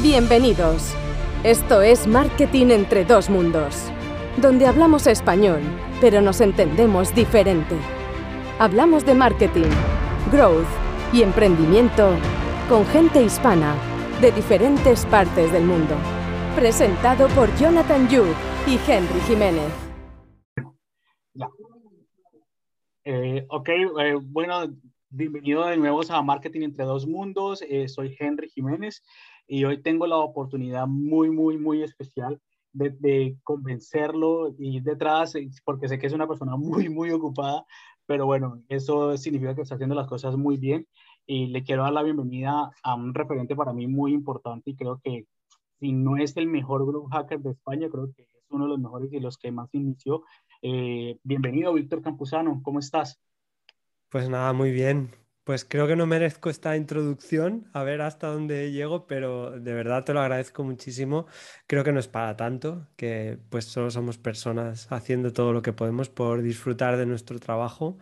[0.00, 0.94] Bienvenidos.
[1.44, 3.90] Esto es Marketing entre dos mundos,
[4.38, 5.60] donde hablamos español,
[6.00, 7.76] pero nos entendemos diferente.
[8.58, 9.68] Hablamos de marketing,
[10.32, 10.66] growth
[11.12, 12.16] y emprendimiento
[12.70, 13.76] con gente hispana
[14.20, 15.94] de diferentes partes del mundo.
[16.56, 18.24] Presentado por Jonathan Yu
[18.66, 19.70] y Henry Jiménez.
[23.04, 24.68] Eh, ok, eh, bueno,
[25.10, 27.62] bienvenido de nuevo a Marketing entre dos mundos.
[27.68, 29.02] Eh, soy Henry Jiménez
[29.46, 32.40] y hoy tengo la oportunidad muy, muy, muy especial
[32.72, 37.64] de, de, convencerlo y detrás, porque sé que es una persona muy, muy ocupada,
[38.06, 40.86] pero bueno, eso significa que está haciendo las cosas muy bien
[41.26, 45.00] y le quiero dar la bienvenida a un referente para mí muy importante y creo
[45.02, 45.26] que
[45.78, 48.78] si no es el mejor growth hacker de España, creo que es uno de los
[48.78, 50.22] mejores y los que más inició.
[50.62, 53.20] Eh, bienvenido, Víctor Campuzano, ¿cómo estás?
[54.08, 55.10] Pues nada, muy bien.
[55.44, 60.04] Pues creo que no merezco esta introducción, a ver hasta dónde llego, pero de verdad
[60.04, 61.26] te lo agradezco muchísimo.
[61.66, 65.72] Creo que no es para tanto, que pues solo somos personas haciendo todo lo que
[65.72, 67.98] podemos por disfrutar de nuestro trabajo.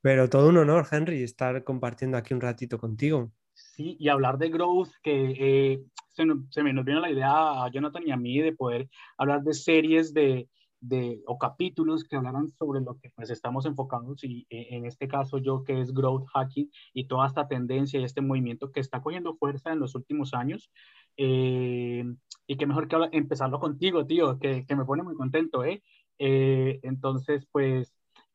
[0.00, 3.30] Pero todo un honor, Henry, estar compartiendo aquí un ratito contigo.
[3.52, 7.70] Sí, y hablar de growth, que eh, se, se, me nos viene la idea a
[7.70, 10.48] Jonathan y a mí de poder hablar de series de,
[10.82, 15.06] de, o capítulos que hablaran sobre lo que pues estamos enfocando y e, en este
[15.08, 19.00] caso yo que es growth hacking y toda esta tendencia y este movimiento que está
[19.00, 20.70] cogiendo fuerza en los últimos años.
[21.16, 22.04] Eh,
[22.46, 25.82] y qué mejor que empezarlo contigo, tío, que, que me pone muy contento, ¿eh?
[26.18, 26.80] ¿eh?
[26.82, 27.94] Entonces, pues,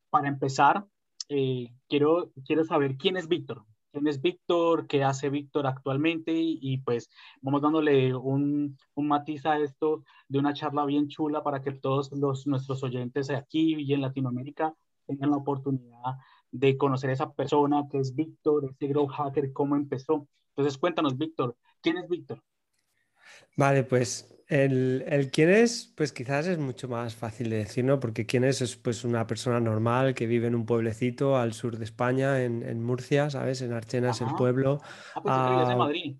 [0.10, 0.86] para empezar,
[1.30, 6.78] eh, quiero, quiero saber quién es Víctor, quién es Víctor, qué hace Víctor actualmente y,
[6.80, 7.10] pues
[7.42, 12.12] vamos dándole un, un, matiz a esto de una charla bien chula para que todos
[12.12, 14.74] los, nuestros oyentes aquí y en Latinoamérica
[15.06, 16.16] tengan la oportunidad
[16.52, 20.28] de conocer a esa persona que es Víctor, ese grow hacker, cómo empezó.
[20.50, 22.42] Entonces cuéntanos, Víctor, ¿quién es Víctor?
[23.56, 28.00] Vale, pues el, el, quién es, pues quizás es mucho más fácil de decir, ¿no?
[28.00, 31.78] Porque quién es es pues una persona normal que vive en un pueblecito al sur
[31.78, 33.62] de España, en, en Murcia, ¿sabes?
[33.62, 34.80] En Archena es el pueblo.
[35.16, 36.16] Ah, pensé que vivías en Madrid.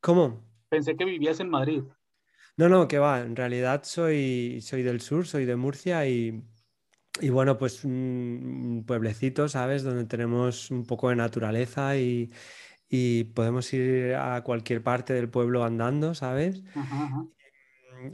[0.00, 0.44] ¿Cómo?
[0.68, 1.82] Pensé que vivías en Madrid.
[2.56, 3.20] No, no, que va.
[3.20, 6.42] En realidad soy, soy del sur, soy de Murcia y,
[7.20, 9.82] y bueno, pues un pueblecito, ¿sabes?
[9.82, 12.30] Donde tenemos un poco de naturaleza y
[12.88, 16.62] y podemos ir a cualquier parte del pueblo andando, ¿sabes?
[16.74, 17.26] Ajá, ajá.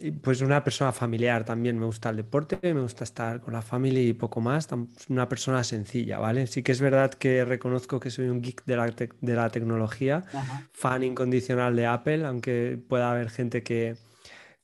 [0.00, 3.62] Y pues una persona familiar también, me gusta el deporte, me gusta estar con la
[3.62, 4.68] familia y poco más,
[5.08, 6.46] una persona sencilla, ¿vale?
[6.46, 10.24] Sí que es verdad que reconozco que soy un geek de la, de la tecnología,
[10.32, 10.68] ajá.
[10.72, 13.96] fan incondicional de Apple, aunque pueda haber gente que,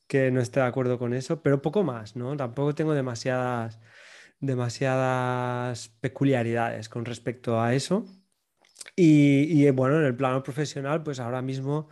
[0.06, 2.36] que no esté de acuerdo con eso, pero poco más, ¿no?
[2.36, 3.80] Tampoco tengo demasiadas,
[4.40, 8.06] demasiadas peculiaridades con respecto a eso.
[8.97, 11.88] Y, y, bueno, en el plano profesional, pues ahora mismo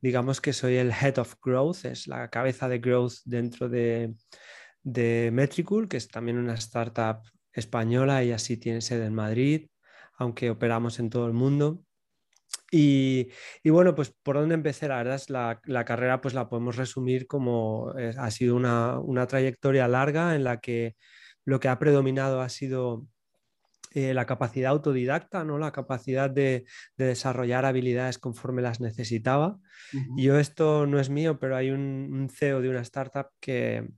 [0.00, 4.14] digamos que soy el Head of Growth, es la cabeza de growth dentro de,
[4.82, 7.22] de Metricool, que es también una startup
[7.52, 9.68] española y así tiene sede en Madrid,
[10.16, 11.82] aunque operamos en todo el mundo.
[12.70, 13.30] Y,
[13.64, 17.94] bueno, pues por dónde empecé, la verdad es la, carrera pues la podemos resumir como
[17.96, 20.96] es, ha sido una, una, trayectoria larga en la que
[21.44, 23.06] lo que ha predominado ha sido
[23.92, 25.58] eh, la capacidad autodidacta, ¿no?
[25.58, 26.64] la capacidad de,
[26.96, 29.58] de, desarrollar habilidades conforme las necesitaba.
[29.92, 30.22] Uh -huh.
[30.22, 33.88] Yo esto no es mío, pero hay un, un CEO de una startup que,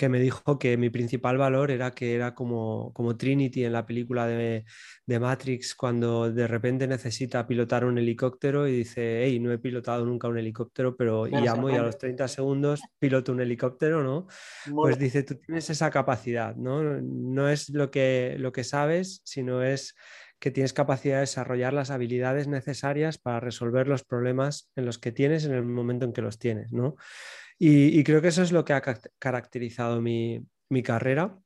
[0.00, 3.84] que me dijo que mi principal valor era que era como, como Trinity en la
[3.84, 4.64] película de,
[5.04, 10.06] de, Matrix, cuando de repente necesita pilotar un helicóptero y dice, hey, no he pilotado
[10.06, 14.26] nunca un helicóptero, pero y llamo y a los 30 segundos piloto un helicóptero, ¿no?
[14.64, 14.80] Bueno.
[14.80, 16.82] Pues dice, tú tienes esa capacidad, ¿no?
[16.82, 19.94] No es lo que, lo que sabes, sino es
[20.38, 25.12] que tienes capacidad de desarrollar las habilidades necesarias para resolver los problemas en los que
[25.12, 26.96] tienes en el momento en que los tienes, ¿no?
[27.62, 28.80] Y, y, creo que eso es lo que ha
[29.18, 30.40] caracterizado mi,
[30.70, 31.38] mi, carrera.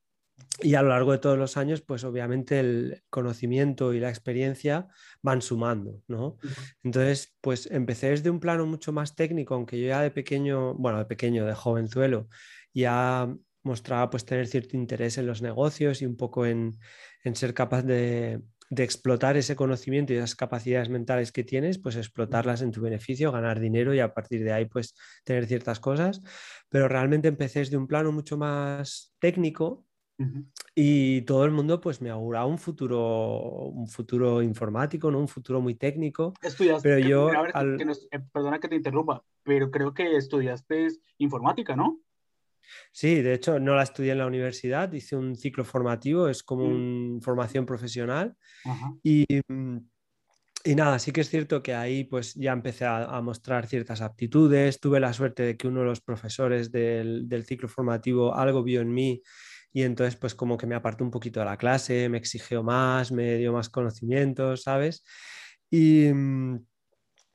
[0.61, 4.87] Y a lo largo de todos los años, pues obviamente el conocimiento y la experiencia
[5.23, 6.39] van sumando, ¿no?
[6.85, 10.99] Entonces, pues empecé desde un plano mucho más técnico, aunque yo ya de pequeño, bueno,
[10.99, 12.29] de pequeño, de jovenzuelo,
[12.73, 13.35] ya
[13.65, 16.79] mostraba pues tener cierto interés en los negocios y un poco en,
[17.25, 18.41] en ser capaz de,
[18.75, 23.33] de explotar ese conocimiento y esas capacidades mentales que tienes, pues explotarlas en tu beneficio,
[23.33, 24.95] ganar dinero y a partir de ahí pues
[25.25, 26.23] tener ciertas cosas.
[26.69, 29.85] Pero realmente empecé desde un plano mucho más técnico
[30.19, 30.47] uh -huh.
[30.75, 35.21] y todo el mundo pues me auguraba un futuro, un futuro informático, ¿no?
[35.21, 36.35] un futuro muy técnico.
[36.43, 37.27] Estudiaste, pero yo...
[37.27, 37.77] Ver, al...
[37.77, 40.89] que nos, eh, perdona que te interrumpa, pero creo que estudiaste
[41.19, 42.01] informática, ¿no?
[42.93, 46.69] Sí, de hecho no la estudié en la universidad, hice un ciclo formativo, es como
[46.69, 47.13] mm.
[47.13, 48.37] una formación profesional.
[49.03, 49.27] Y,
[50.67, 54.81] y nada, sí que es cierto que ahí pues ya empecé a, mostrar ciertas aptitudes.
[54.81, 58.81] Tuve la suerte de que uno de los profesores del, del, ciclo formativo algo vio
[58.81, 59.23] en mí
[59.75, 63.13] y entonces pues como que me apartó un poquito de la clase, me exigió más,
[63.13, 65.05] me dio más conocimientos, ¿sabes?
[65.69, 66.65] Y, mm,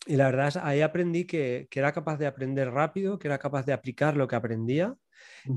[0.08, 3.38] y la verdad es ahí aprendí que, que, era capaz de aprender rápido, que era
[3.38, 4.96] capaz de aplicar lo que aprendía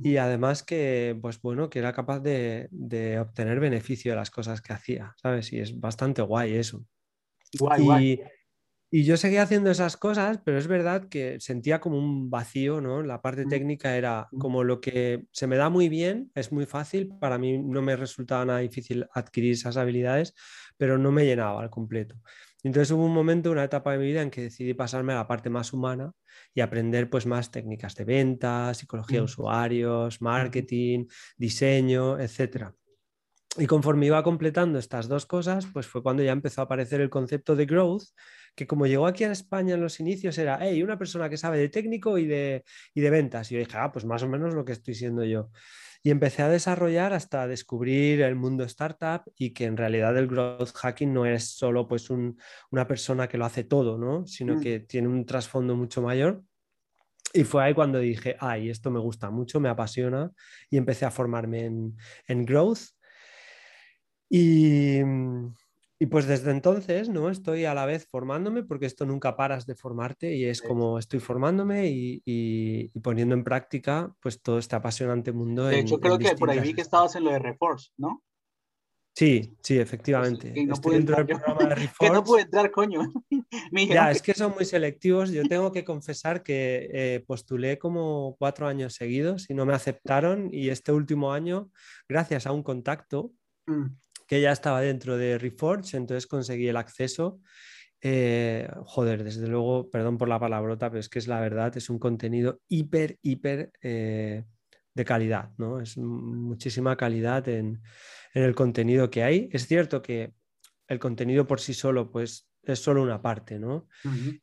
[0.02, 4.60] y además que, pues bueno, que era capaz de, de obtener beneficio de las cosas
[4.60, 5.52] que hacía, ¿sabes?
[5.52, 6.84] Y es bastante guay eso
[7.78, 8.20] y,
[8.90, 13.02] y, yo seguía haciendo esas cosas, pero es verdad que sentía como un vacío, ¿no?
[13.02, 13.48] La parte mm.
[13.48, 17.58] técnica era como lo que se me da muy bien, es muy fácil, para mí
[17.58, 20.34] no me resultaba nada difícil adquirir esas habilidades,
[20.76, 22.16] pero no me llenaba al completo.
[22.62, 25.26] Entonces hubo un momento, una etapa de mi vida en que decidí pasarme a la
[25.26, 26.12] parte más humana
[26.54, 29.24] y aprender pues más técnicas de venta, psicología de mm.
[29.24, 31.06] usuarios, marketing,
[31.36, 32.74] diseño, etcétera.
[33.58, 37.10] Y conforme iba completando estas dos cosas, pues fue cuando ya empezó a aparecer el
[37.10, 38.04] concepto de growth,
[38.54, 41.58] que como llegó aquí a España en los inicios era, hey, una persona que sabe
[41.58, 42.64] de técnico y de,
[42.94, 43.50] y de ventas.
[43.50, 45.50] Y yo dije, ah, pues más o menos lo que estoy siendo yo.
[46.02, 50.72] Y empecé a desarrollar hasta descubrir el mundo startup y que en realidad el growth
[50.74, 54.26] hacking no es solo pues una persona que lo hace todo, ¿no?
[54.26, 54.60] Sino mm.
[54.60, 56.42] que tiene un trasfondo mucho mayor.
[57.32, 60.30] Y fue ahí cuando dije, ay, esto me gusta mucho, me apasiona
[60.68, 61.96] y empecé a formarme en,
[62.26, 62.90] en growth
[64.34, 65.02] y,
[66.02, 67.30] y, pues desde entonces, ¿no?
[67.30, 71.20] Estoy a la vez formándome, porque esto nunca paras de formarte y es como estoy
[71.20, 75.66] formándome y, y, poniendo en práctica pues todo este apasionante mundo.
[75.66, 78.24] De hecho, creo que por ahí vi que estabas en lo de Reforce, ¿no?
[79.14, 80.52] Sí, sí, efectivamente.
[80.52, 81.96] Que no Estoy dentro del programa de Reforce.
[82.00, 83.02] que no pude entrar, coño.
[83.88, 85.30] ya, es que son muy selectivos.
[85.30, 90.48] Yo tengo que confesar que eh, postulé como cuatro años seguidos y no me aceptaron.
[90.52, 91.70] Y este último año,
[92.08, 93.30] gracias a un contacto,
[93.66, 93.86] mm
[94.32, 97.42] que ya estaba dentro de Reforge, entonces conseguí el acceso.
[98.00, 101.90] Eh, joder, desde luego, perdón por la palabrota, pero es que es la verdad, es
[101.90, 104.46] un contenido hiper, hiper eh,
[104.94, 105.82] de calidad, ¿no?
[105.82, 107.82] Es muchísima calidad en,
[108.32, 109.50] el contenido que hay.
[109.52, 110.32] Es cierto que
[110.88, 113.86] el contenido por sí solo, pues es solo una parte, ¿no?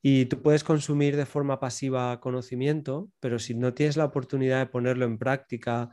[0.03, 4.65] Y tú puedes consumir de forma pasiva conocimiento, pero si no tienes la oportunidad de
[4.67, 5.89] ponerlo en práctica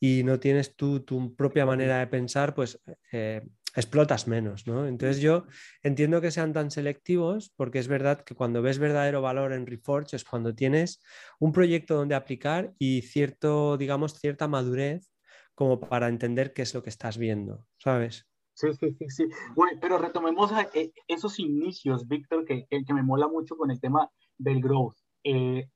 [0.00, 2.80] y no tienes tú tu propia manera de pensar, pues
[3.12, 3.42] eh,
[3.74, 4.86] explotas menos, ¿no?
[4.86, 5.46] Entonces yo
[5.82, 10.16] entiendo que sean tan selectivos porque es verdad que cuando ves verdadero valor en Reforge
[10.16, 11.00] es cuando tienes
[11.38, 15.10] un proyecto donde aplicar y cierto, digamos, cierta madurez
[15.54, 18.26] como para entender qué es lo que estás viendo, ¿sabes?
[18.54, 19.24] Sí, sí, sí, sí.
[19.54, 24.10] Bueno, pero retomemos eh, esos inicios, Víctor, que, que, me mola mucho con el tema
[24.36, 24.96] del growth.
[25.22, 25.68] Eh,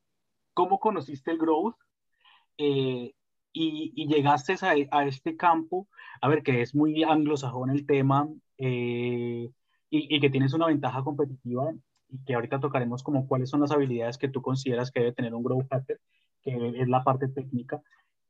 [0.53, 1.77] ¿Cómo conociste el growth?
[3.53, 4.57] Y, llegaste
[4.91, 5.89] a, este campo,
[6.21, 8.29] a ver, que es muy anglosajón el tema
[8.59, 9.51] eh,
[9.91, 11.73] y, que tienes una ventaja competitiva
[12.09, 15.35] y que ahorita tocaremos como cuáles son las habilidades que tú consideras que debe tener
[15.35, 16.01] un growth hacker,
[16.43, 17.81] que es la parte técnica.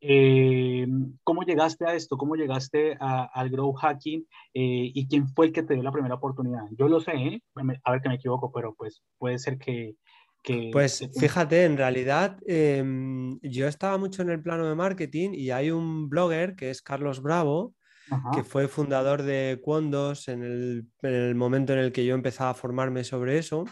[0.01, 0.87] Eh,
[1.23, 2.17] ¿Cómo llegaste a esto?
[2.19, 4.27] ¿Cómo llegaste al growth hacking?
[4.53, 6.65] Eh, ¿Y quién fue el que te dio la primera oportunidad?
[6.73, 7.43] Yo lo sé,
[7.85, 9.95] a ver que me equivoco, pero pues puede ser que,
[10.73, 15.71] pues fíjate, en realidad em, yo estaba mucho en el plano de marketing y hay
[15.71, 17.75] un blogger que es Carlos Bravo,
[18.35, 20.43] que fue fundador de Quondos en
[21.03, 23.65] el, momento en el que yo empezaba a formarme sobre eso.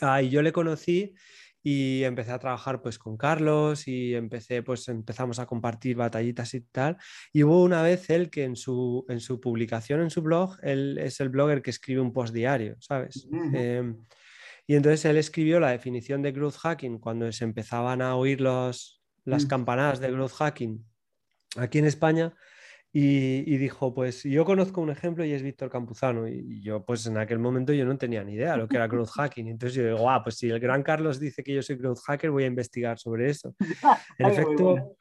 [0.00, 1.14] Ah, y yo le conocí
[1.62, 6.62] y empecé a trabajar pues con Carlos y empecé pues empezamos a compartir batallitas y
[6.62, 6.96] tal.
[7.32, 10.98] Y hubo una vez él que en su, en su publicación en su blog él
[10.98, 13.26] es el blogger que escribe un post diario sabes
[14.66, 19.02] y entonces él escribió la definición de growth hacking cuando se empezaban a oír los,
[19.24, 19.48] las mm.
[19.48, 20.84] campanadas de growth hacking
[21.56, 22.34] aquí en España
[22.92, 26.26] y, dijo, pues yo conozco un ejemplo y es Víctor Campuzano.
[26.26, 29.10] Y, yo pues en aquel momento yo no tenía ni idea lo que era growth
[29.10, 29.46] hacking.
[29.46, 32.30] Entonces yo digo, ah, pues si el gran Carlos dice que yo soy growth hacker,
[32.30, 33.54] voy a investigar sobre eso.
[34.18, 34.96] En efecto,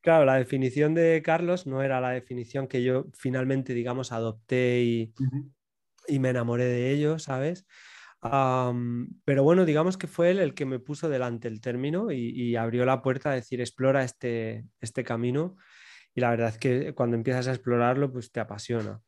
[0.00, 5.12] claro, la definición de Carlos no era la definición que yo finalmente, digamos, adopté y,
[6.08, 7.66] y me enamoré de ello, ¿sabes?
[9.24, 12.84] Pero bueno, digamos que fue él el que me puso delante el término y, abrió
[12.86, 15.56] la puerta a decir, explora este, este camino.
[16.14, 19.00] Y la verdad es que cuando empiezas a explorarlo, pues te apasiona.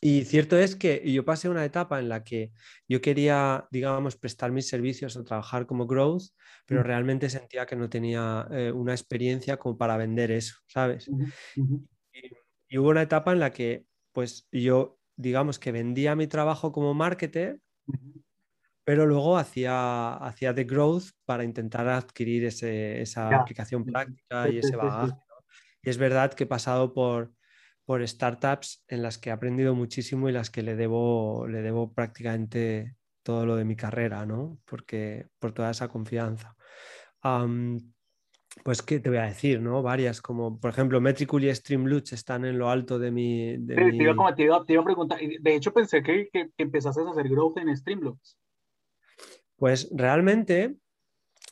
[0.00, 2.52] Y cierto es que yo pasé una etapa en la que
[2.86, 6.24] yo quería, digamos, prestar mis servicios o trabajar como growth,
[6.66, 11.08] pero realmente sentía que no tenía eh, una experiencia como para vender eso, ¿sabes?
[11.08, 12.20] y,
[12.68, 16.92] y, hubo una etapa en la que, pues yo, digamos que vendía mi trabajo como
[16.92, 17.58] marketer
[18.84, 25.12] pero luego hacía, hacía The Growth para intentar adquirir esa aplicación práctica y ese bagaje.
[25.82, 27.32] Y es verdad que he pasado por,
[27.84, 31.92] por startups en las que he aprendido muchísimo y las que le debo, le debo
[31.92, 34.58] prácticamente todo lo de mi carrera, ¿no?
[34.64, 36.56] Porque por toda esa confianza.
[38.64, 39.82] Pues, ¿qué te voy a decir, no?
[39.82, 43.56] Varias, como por ejemplo, Metricool y Streamloots están en lo alto de mi...
[43.56, 47.10] De Te, iba, como, te, iba, a preguntar, de hecho pensé que, que, empezaste a
[47.10, 48.38] hacer growth en Streamloots.
[49.56, 50.76] Pues realmente,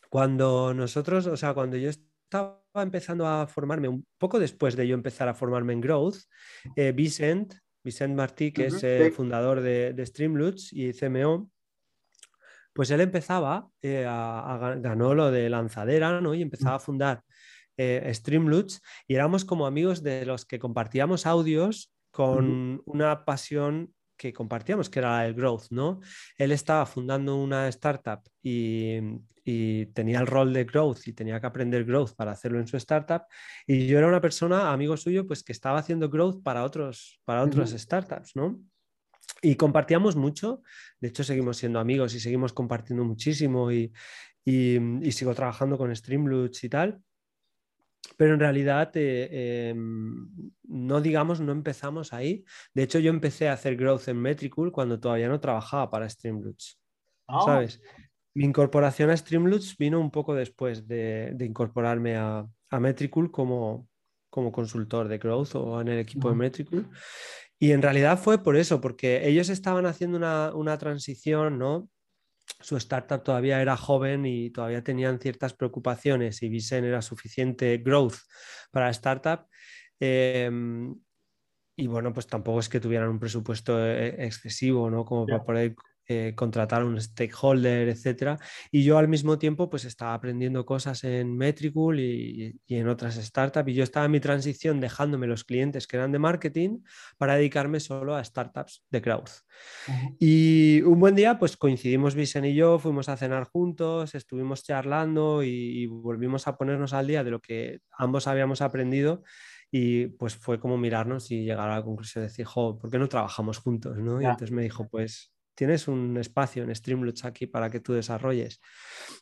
[0.08, 4.94] cuando nosotros, o sea, cuando yo estaba empezando a formarme, un poco después de yo
[4.94, 6.16] empezar a formarme en growth,
[6.76, 11.50] eh, Vicent, Vicent Martí, que es eh, fundador de, de y CMO,
[12.76, 16.34] pues él empezaba, eh, a, ganó lo de lanzadera, ¿no?
[16.34, 17.22] Y empezaba a fundar
[17.78, 24.32] eh, Streamloots y éramos como amigos de los que compartíamos audios con una pasión que
[24.34, 26.00] compartíamos, que era el growth, ¿no?
[26.36, 28.98] Él estaba fundando una startup y,
[29.42, 32.76] y, tenía el rol de growth y tenía que aprender growth para hacerlo en su
[32.76, 33.22] startup.
[33.66, 37.42] Y yo era una persona, amigo suyo, pues que estaba haciendo growth para otros, para
[37.42, 38.60] otras startups, ¿no?
[39.42, 40.62] Y compartíamos mucho,
[41.00, 43.92] de hecho seguimos siendo amigos y seguimos compartiendo muchísimo y,
[44.44, 47.02] sigo trabajando con Streamloots y tal,
[48.16, 50.28] pero en realidad eh, em,
[50.64, 52.44] no digamos, no empezamos ahí.
[52.72, 56.80] De hecho yo empecé a hacer growth en Metricool cuando todavía no trabajaba para Streamloots,
[57.28, 57.42] ah.
[57.44, 57.82] ¿sabes?
[58.34, 63.88] Mi incorporación a Streamloots vino un poco después de, incorporarme a, a Metricool como,
[64.30, 66.88] como consultor de growth o en el equipo de Metricool.
[67.58, 71.88] Y en realidad fue por eso, porque ellos estaban haciendo una, transición, ¿no?
[72.60, 78.16] Su startup todavía era joven y todavía tenían ciertas preocupaciones y Visen era suficiente growth
[78.70, 79.46] para la startup.
[79.98, 80.94] Em,
[81.76, 85.04] y bueno, pues tampoco es que tuvieran un presupuesto eh, excesivo, ¿no?
[85.04, 85.74] Como para poder
[86.08, 88.38] eh, contratar un stakeholder, etcétera.
[88.70, 93.68] Y yo al mismo tiempo pues estaba aprendiendo cosas en Metricool y, en otras startups
[93.70, 96.78] y yo estaba en mi transición dejándome los clientes que eran de marketing
[97.18, 99.30] para dedicarme solo a startups de growth.
[100.20, 105.42] Y un buen día pues coincidimos Visen y yo, fuimos a cenar juntos, estuvimos charlando
[105.42, 109.24] y, volvimos a ponernos al día de lo que ambos habíamos aprendido
[109.70, 112.98] y pues fue como mirarnos y llegar a la conclusión de decir, jo, ¿por qué
[112.98, 113.98] no trabajamos juntos?
[113.98, 114.20] ¿no?
[114.20, 118.60] Y entonces me dijo, pues tienes un espacio en Streamloots aquí para que tú desarrolles.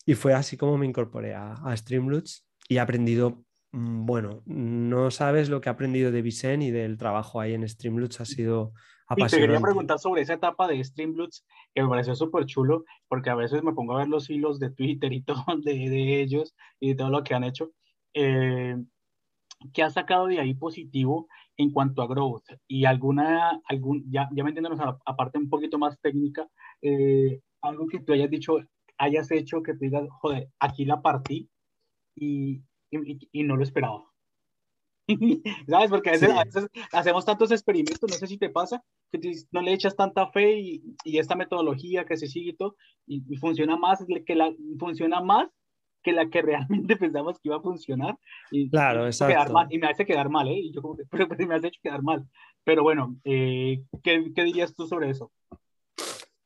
[0.04, 5.10] Y fue así como me incorporé a, a Streamloots y he aprendido, mm, bueno, no
[5.10, 8.72] sabes lo que he aprendido de Vicen y del trabajo ahí en Streamloots, ha sido
[9.06, 9.36] apasionante.
[9.36, 13.30] Y te quería preguntar sobre esa etapa de Streamloots, que me pareció súper chulo, porque
[13.30, 16.90] a veces me pongo a ver los hilos de Twitter y todo de, ellos y
[16.90, 17.70] de todo lo que han hecho.
[18.12, 18.76] Eh,
[19.72, 24.44] ¿Qué has sacado de ahí positivo en cuanto a growth y alguna, algún, ya, ya
[24.44, 26.48] metiéndonos a la parte un poquito más técnica,
[26.82, 28.58] eh, algo que tú hayas dicho,
[28.98, 31.48] hayas hecho que tú digas, joder, aquí la partí
[32.16, 34.04] y, y, y no lo esperaba.
[35.68, 35.90] ¿Sabes?
[35.90, 38.82] Porque a veces, a veces, hacemos tantos experimentos, no sé si te pasa,
[39.12, 39.20] que
[39.52, 43.20] no le echas tanta fe y, y esta metodología que se sigue y todo, y,
[43.36, 45.48] funciona más, que la, funciona más
[46.04, 48.16] que la que realmente pensamos que iba a funcionar.
[48.52, 49.66] Y, claro, exacto.
[49.70, 50.58] y me hace quedar mal, ¿eh?
[50.58, 52.24] Y yo como que, pero, me has hecho quedar mal.
[52.62, 55.32] Pero bueno, eh, ¿qué, ¿qué, dirías tú sobre eso?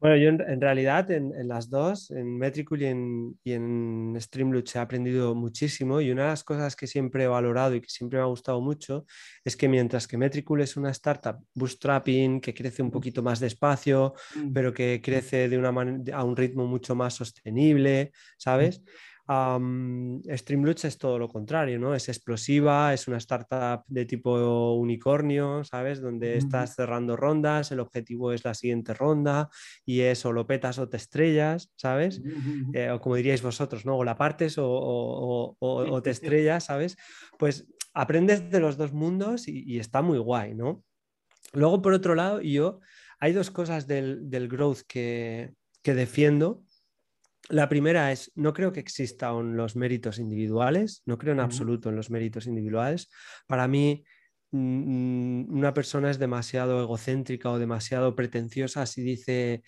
[0.01, 4.77] Bueno, yo en, realidad en, en, las dos, en Metricool y en, y en Streamloots
[4.77, 8.19] he aprendido muchísimo y una de las cosas que siempre he valorado y que siempre
[8.19, 9.07] me ha gustado mucho
[9.45, 14.15] es que mientras que Metricool es una startup bootstrapping que crece un poquito más despacio,
[14.37, 14.53] mm.
[14.53, 15.71] pero que crece de una
[16.15, 18.85] a un ritmo mucho más sostenible, ¿sabes?
[19.29, 21.95] Um, Streamloots es todo lo contrario, ¿no?
[21.95, 26.01] Es explosiva, es una startup de tipo unicornio, ¿sabes?
[26.01, 29.51] Donde estás cerrando rondas, el objetivo es la siguiente ronda
[29.85, 32.23] y es o lo petas o te estrellas, ¿sabes?
[32.73, 33.99] Eh, o como diríais vosotros, ¿no?
[33.99, 36.97] O la partes o, te estrellas, ¿sabes?
[37.39, 40.83] Pues aprendes de los dos mundos y, está muy guay, ¿no?
[41.53, 42.81] Luego, por otro lado, yo,
[43.21, 46.63] hay dos cosas del, growth que, que defiendo
[47.49, 51.97] la primera es, no creo que existan los méritos individuales, no creo en absoluto en
[51.97, 53.11] los méritos individuales.
[53.47, 54.05] Para mí,
[54.51, 59.63] mm, una persona es demasiado egocéntrica o demasiado pretenciosa si dice,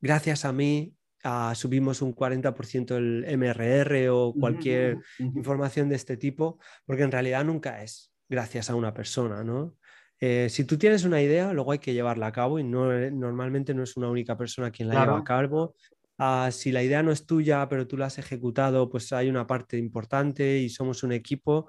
[0.00, 6.58] gracias a mí ah, subimos un 40% el MRR o cualquier información de este tipo,
[6.86, 9.76] porque en realidad nunca es gracias a una persona, ¿no?
[10.18, 13.10] Eh, si tú tienes una idea, luego hay que llevarla a cabo y no, eh,
[13.10, 15.74] normalmente no es una única persona quien la lleva a cabo,
[16.18, 19.46] Ah, si la idea no es tuya, pero tú la has ejecutado, pues hay una
[19.46, 21.68] parte importante y somos un equipo.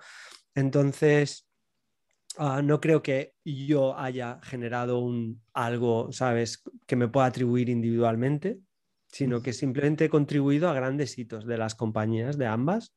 [0.55, 1.49] Entonces,
[2.37, 8.59] ah, no creo que yo haya generado un, algo, ¿sabes?, que me pueda atribuir individualmente,
[9.07, 12.95] sino que simplemente he contribuido a grandes hitos de las compañías, de ambas.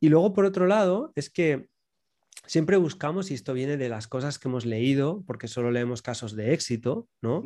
[0.00, 1.68] Y luego, por otro lado, es que
[2.46, 6.34] siempre buscamos, y esto viene de las cosas que hemos leído, porque solo leemos casos
[6.34, 7.42] de éxito, ¿no?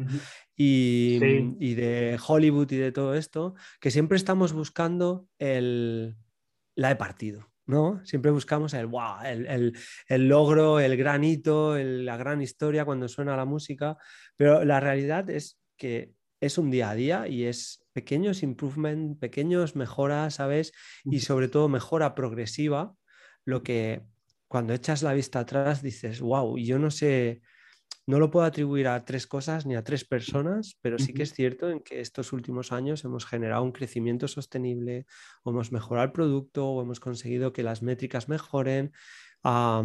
[0.56, 1.18] y,
[1.60, 6.16] y, de Hollywood y de todo esto, que siempre estamos buscando el,
[6.74, 8.04] la he partido, ¿no?
[8.04, 9.76] Siempre buscamos el wow, el,
[10.08, 13.98] el, logro, el gran hito, la gran historia cuando suena la música,
[14.36, 19.74] pero la realidad es que es un día a día y es pequeños improvement, pequeños
[19.74, 20.72] mejoras, ¿sabes?
[21.04, 22.94] Y sobre todo mejora progresiva,
[23.44, 24.02] lo que
[24.48, 27.42] cuando echas la vista atrás dices, wow, yo no sé,
[28.06, 31.32] no lo puedo atribuir a tres cosas ni a tres personas, pero sí que es
[31.34, 35.06] cierto en que estos últimos años hemos generado un crecimiento sostenible,
[35.42, 38.92] o hemos mejorado el producto, o hemos conseguido que las métricas mejoren
[39.42, 39.82] a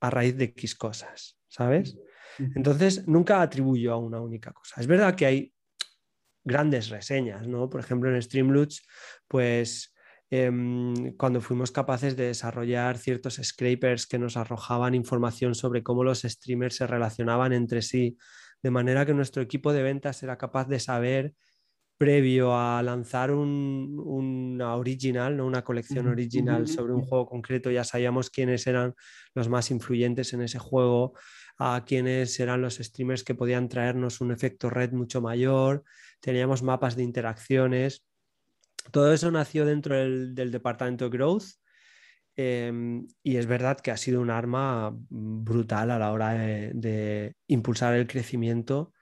[0.00, 1.98] raíz de X cosas, ¿sabes?
[2.38, 4.80] Entonces, nunca atribuyo a una única cosa.
[4.80, 5.54] Es verdad que hay
[6.44, 7.68] grandes reseñas, ¿no?
[7.68, 8.86] Por ejemplo, en Streamloots,
[9.26, 9.94] pues
[10.30, 16.20] Em, cuando fuimos capaces de desarrollar ciertos scrapers que nos arrojaban información sobre cómo los
[16.20, 18.18] streamers se relacionaban entre sí,
[18.62, 21.34] de manera que nuestro equipo de ventas era capaz de saber
[21.96, 25.46] previo a lanzar un, una original, ¿no?
[25.46, 28.94] una colección original sobre un juego concreto, ya sabíamos quiénes eran
[29.34, 31.14] los más influyentes en ese juego,
[31.58, 35.82] a quiénes eran los streamers que podían traernos un efecto red mucho mayor,
[36.20, 38.07] teníamos mapas de interacciones
[38.90, 41.44] todo eso nació dentro del, departamento de Growth
[42.36, 47.94] em, y es verdad que ha sido un arma brutal a la hora de, impulsar
[47.94, 48.92] el crecimiento,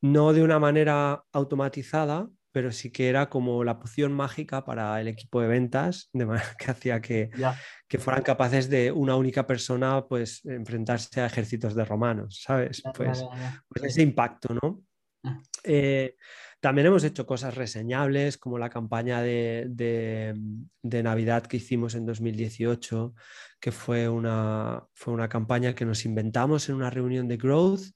[0.00, 5.08] no de una manera automatizada, pero sí que era como la poción mágica para el
[5.08, 7.30] equipo de ventas, de manera que hacía que,
[7.88, 12.82] que fueran capaces de una única persona pues enfrentarse a ejércitos de romanos, ¿sabes?
[12.94, 13.24] Pues,
[13.68, 14.82] pues, ese impacto, ¿no?
[15.24, 15.40] Ah.
[15.64, 16.16] Eh,
[16.64, 20.34] también hemos hecho cosas reseñables, como la campaña de,
[20.82, 23.14] Navidad que hicimos en 2018,
[23.60, 27.92] que fue una, fue una campaña que nos inventamos en una reunión de Growth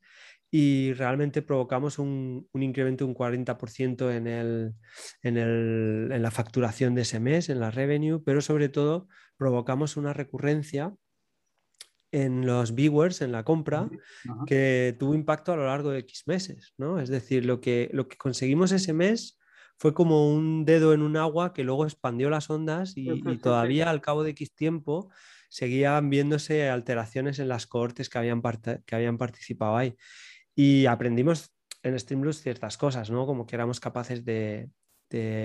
[0.50, 4.75] y realmente provocamos un, incremento de un 40% en, el,
[5.22, 9.08] en, la facturación de ese mes, en la revenue, pero sobre todo
[9.38, 10.95] provocamos una recurrencia
[12.10, 13.88] en los viewers, en la compra,
[14.47, 17.00] que tuvo impacto a lo largo de X meses, ¿no?
[17.00, 19.38] Es decir, lo que, lo que conseguimos ese mes
[19.76, 24.00] fue como un dedo en un agua que luego expandió las ondas y, todavía al
[24.00, 25.10] cabo de X tiempo
[25.49, 28.42] seguían viéndose alteraciones en las cohortes que habían,
[28.84, 29.94] que habían participado ahí.
[30.54, 33.25] Y aprendimos en Streamlabs ciertas cosas, ¿no?
[33.25, 34.68] Como que éramos capaces de,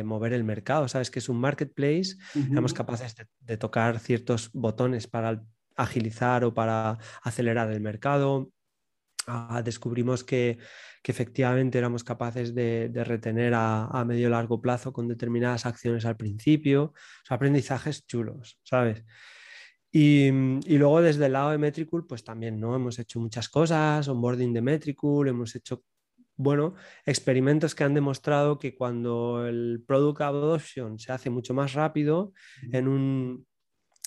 [0.04, 1.12] mover el mercado, ¿sabes?
[1.12, 5.42] Que es un marketplace, éramos capaces de, de, tocar ciertos botones para el
[5.76, 8.52] agilizar o para acelerar el mercado.
[9.28, 10.58] Ah, descubrimos que,
[11.04, 16.94] efectivamente éramos capaces de, retener a, a, medio largo plazo con determinadas acciones al principio.
[17.30, 19.04] aprendizajes chulos, ¿sabes?
[19.96, 20.32] Y,
[20.80, 22.76] luego desde el lado de Metricool, pues también, ¿no?
[22.76, 25.84] Hemos hecho muchas cosas, onboarding de Metricool, hemos hecho,
[26.36, 26.74] bueno,
[27.06, 32.34] experimentos que han demostrado que cuando el product adoption se hace mucho más rápido
[32.72, 33.46] en un,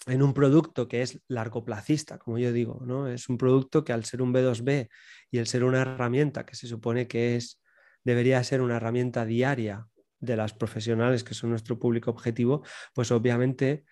[0.06, 3.08] en un producto que es largoplacista, como yo digo, ¿no?
[3.08, 4.88] Es un producto que al ser un B2B
[5.30, 7.60] y el ser una herramienta que se supone que es,
[8.04, 9.86] debería ser una herramienta diaria
[10.20, 12.62] de las profesionales que son nuestro público objetivo,
[12.94, 13.84] pues obviamente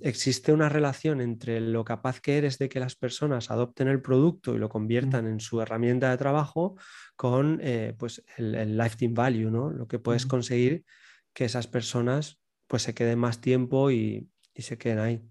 [0.00, 4.54] existe una relación entre lo capaz que eres de que las personas adopten el producto
[4.54, 6.76] y lo conviertan en su herramienta de trabajo
[7.16, 9.70] con eh, pues el, lifetime value, ¿no?
[9.70, 10.84] Lo que puedes conseguir
[11.32, 15.22] que esas personas pues se queden más tiempo y, y se queden ahí.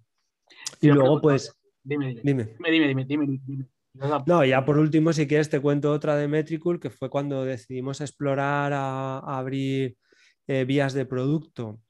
[0.81, 1.55] Y luego, pues.
[1.83, 2.55] Dime, dime.
[2.59, 3.65] Dime, dime, dime,
[4.25, 8.01] No, ya por último, si quieres, te cuento otra de Metricool, que fue cuando decidimos
[8.01, 9.97] explorar a, abrir
[10.47, 11.81] eh, vías de producto,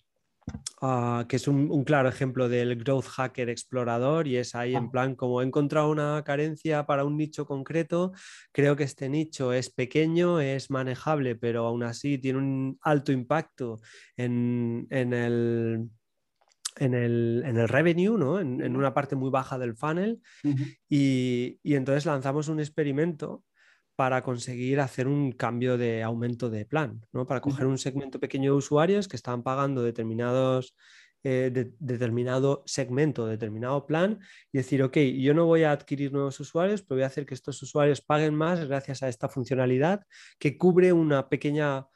[0.81, 4.91] ah, que es un, claro ejemplo del growth hacker explorador, y es ahí en ah.
[4.91, 8.13] plan, como he encontrado una carencia para un nicho concreto,
[8.51, 13.79] creo que este nicho es pequeño, es manejable, pero aún así tiene un alto impacto
[14.15, 15.89] en, en el
[16.77, 18.39] en el, en el revenue, ¿no?
[18.39, 20.21] en, en, una parte muy baja del funnel,
[20.87, 23.43] y, y, entonces lanzamos un experimento
[23.95, 27.27] para conseguir hacer un cambio de aumento de plan, ¿no?
[27.27, 30.73] para coger un segmento pequeño de usuarios que estaban pagando determinados,
[31.23, 34.19] eh, determinado segmento, determinado plan,
[34.53, 37.33] y decir, ok, yo no voy a adquirir nuevos usuarios, pero voy a hacer que
[37.33, 40.05] estos usuarios paguen más gracias a esta funcionalidad
[40.37, 41.87] que cubre una pequeña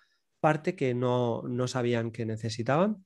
[0.41, 3.05] parte que no, no sabían que necesitaban.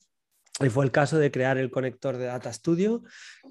[0.59, 3.03] Y fue el caso de crear el conector de Data Studio,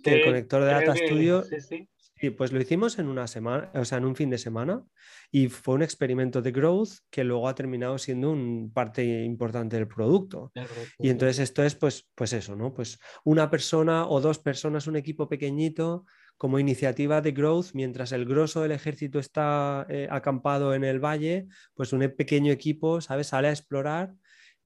[0.02, 3.98] que el conector de Data Studio, sí, pues lo hicimos en una semana, o sea,
[3.98, 4.82] en un fin de semana,
[5.30, 9.86] y fue un experimento de growth que luego ha terminado siendo un parte importante del
[9.86, 10.50] producto.
[10.98, 12.74] Y entonces esto es, pues, pues eso, ¿no?
[12.74, 18.26] Pues una persona o dos personas, un equipo pequeñito, como iniciativa de growth, mientras el
[18.26, 23.28] grosso del ejército está eh, acampado en el valle, pues un pequeño equipo, ¿sabes?
[23.28, 24.12] Sale a explorar,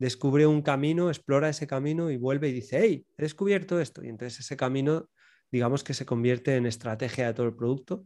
[0.00, 4.02] descubre un camino, explora ese camino y vuelve y dice, hey, he descubierto esto.
[4.02, 5.08] Y entonces ese camino,
[5.52, 8.04] digamos que se convierte en estrategia de todo el producto.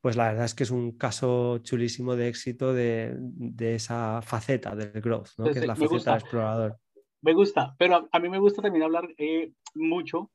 [0.00, 3.16] Pues la verdad es que es un caso chulísimo de éxito de,
[3.58, 5.44] esa faceta del growth, ¿no?
[5.44, 6.76] que es la faceta de explorador.
[7.22, 10.30] Me gusta, pero a, mí me gusta también hablar eh, mucho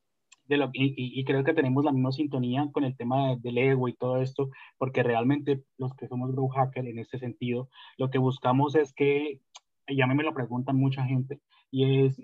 [0.46, 3.88] de lo, y, y, creo que tenemos la misma sintonía con el tema del ego
[3.88, 8.18] y todo esto, porque realmente los que somos grow hacker en este sentido, lo que
[8.18, 9.40] buscamos es que,
[9.88, 11.40] y a mí me lo preguntan mucha gente,
[11.72, 12.18] y es,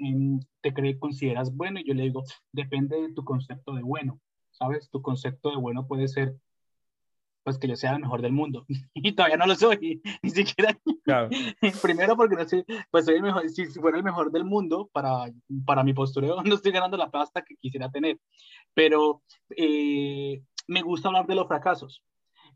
[0.62, 1.80] ¿te crees, consideras bueno?
[1.80, 4.20] Y yo le digo, depende de tu concepto de bueno,
[4.52, 4.90] ¿sabes?
[4.90, 6.36] Tu concepto de bueno puede ser
[7.48, 8.66] pues que yo sea el mejor del mundo.
[8.94, 10.78] y todavía no lo soy, ni siquiera.
[11.06, 11.30] Claro.
[11.82, 15.32] Primero porque no sé, pues soy el mejor, si fuera el mejor del mundo, para,
[15.66, 18.20] para mi postureo no estoy ganando la pasta que quisiera tener.
[18.74, 19.22] Pero
[19.56, 22.04] eh, me gusta hablar de los fracasos.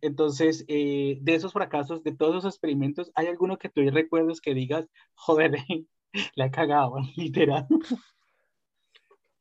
[0.02, 4.54] Entonces, eh, de esos fracasos, de todos esos experimentos, ¿hay alguno que tú recuerdes que
[4.54, 5.52] digas, joder,
[6.36, 7.68] la he cagado, literal?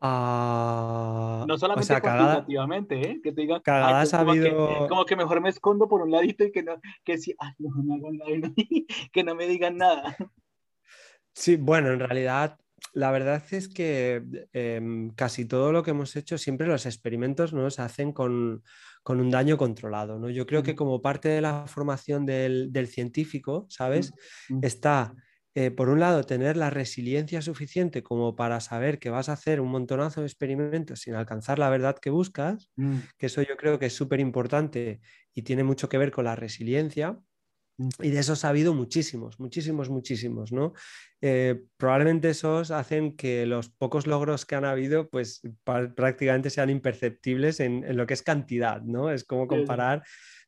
[0.03, 3.21] Ah, no solamente o ¿eh?
[3.23, 4.69] Que te diga, cagadas como, habido...
[4.69, 7.53] que, como que mejor me escondo por un ladito y que no, que si, ay,
[7.59, 8.55] no me hagan nada,
[9.13, 10.17] que no me digan nada.
[11.35, 12.59] Sí, bueno, en realidad
[12.93, 17.71] la verdad es que em, casi todo lo que hemos hecho, siempre los experimentos ¿no?
[17.71, 18.63] se hacen con,
[19.03, 20.19] con un daño controlado.
[20.19, 20.31] ¿no?
[20.31, 24.13] Yo creo que como parte de la formación del, del científico, ¿sabes?
[24.63, 25.15] Está
[25.57, 29.61] eh, por un lado, tener la resiliencia suficiente como para saber que vas a hacer
[29.61, 32.99] un montonazo de experimentos sin alcanzar la verdad que buscas, mm.
[33.19, 35.01] que eso yo creo que es súper importante
[35.35, 37.19] y tiene mucho que ver con la resiliencia.
[38.01, 40.75] Y de esos ha habido muchísimos, muchísimos, muchísimos, ¿no?
[41.21, 47.61] Eh, probablemente esos hacen que los pocos logros que han habido, pues prácticamente sean imperceptibles
[47.61, 49.11] en, en, lo que es cantidad, ¿no?
[49.11, 50.03] Es como comparar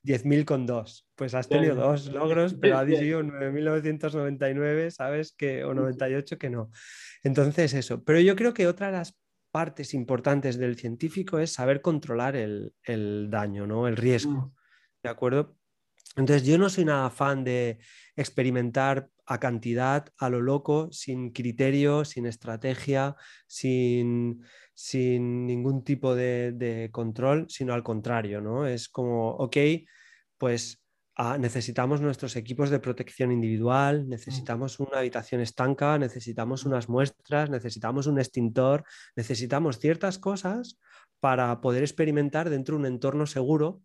[0.05, 1.09] 10.000 con dos.
[1.15, 5.33] Pues has tenido dos logros, pero ha dicho 9.999, ¿sabes?
[5.33, 6.71] Que, o 98 que no.
[7.23, 8.03] Entonces, eso.
[8.05, 9.17] Pero yo creo que otra de las
[9.53, 12.73] partes importantes del científico es saber controlar el,
[13.31, 13.87] daño, ¿no?
[13.87, 14.33] El riesgo.
[14.33, 14.55] Mm.
[15.05, 15.57] ¿De acuerdo?
[16.17, 17.79] Entonces, yo no soy nada fan de
[18.17, 24.45] experimentar a cantidad, a lo loco, sin criterio, sin estrategia, sin,
[24.75, 28.67] sin ningún tipo de, control, sino al contrario, ¿no?
[28.67, 29.57] Es como, ok,
[30.39, 30.83] pues
[31.17, 34.09] ah, necesitamos nuestros equipos de protección individual, mm.
[34.09, 36.69] necesitamos una habitación estanca, necesitamos mm.
[36.69, 38.85] unas muestras, necesitamos un extintor,
[39.17, 40.79] necesitamos ciertas cosas
[41.21, 43.81] para poder experimentar dentro de un entorno seguro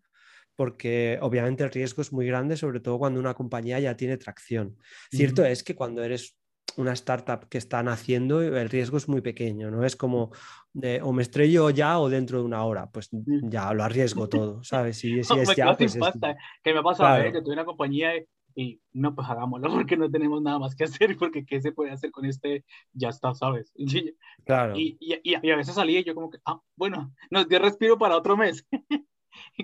[0.58, 4.76] porque obviamente el riesgo es muy grande, sobre todo cuando una compañía ya tiene tracción.
[5.12, 6.36] Cierto es que cuando eres
[6.78, 9.86] una startup que está naciendo, el riesgo es muy pequeño, ¿no?
[9.86, 10.32] Es como
[10.74, 14.64] de, o me estrello ya o dentro de una hora, pues ya lo arriesgo todo,
[14.64, 14.98] ¿sabes?
[14.98, 17.32] Si, si es ya, pues que me pasa ¿eh?
[17.32, 18.12] que tuve una compañía
[18.56, 21.92] y no, pues hagámoslo porque no tenemos nada más que hacer, porque qué se puede
[21.92, 23.72] hacer con este, ya está, ¿sabes?
[24.44, 24.78] Claro.
[24.78, 27.98] Y, y, y a veces salía y yo como que, ah, bueno, nos dio respiro
[27.98, 28.66] para otro mes.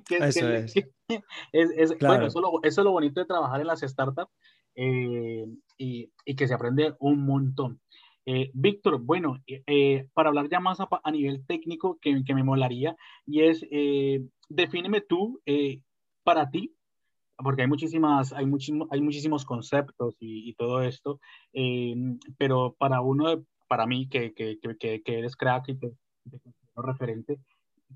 [0.10, 0.74] Eso es.
[2.00, 4.32] Bueno, eso, es lo bonito de trabajar en las startups
[4.76, 5.46] eh,
[5.78, 7.80] y, y, que se aprende un montón.
[8.26, 12.96] Eh, Víctor, bueno, eh, para hablar ya más a, nivel técnico que, que, me molaría,
[13.26, 13.66] y es,
[14.50, 15.42] defíneme tú,
[16.24, 16.74] para ti,
[17.38, 21.20] porque hay muchísimas, hay, muchísimos, hay muchísimos conceptos y, y todo esto,
[22.38, 26.40] pero para uno, para mí, que, que, que, que eres crack y te, te
[26.76, 27.40] referente,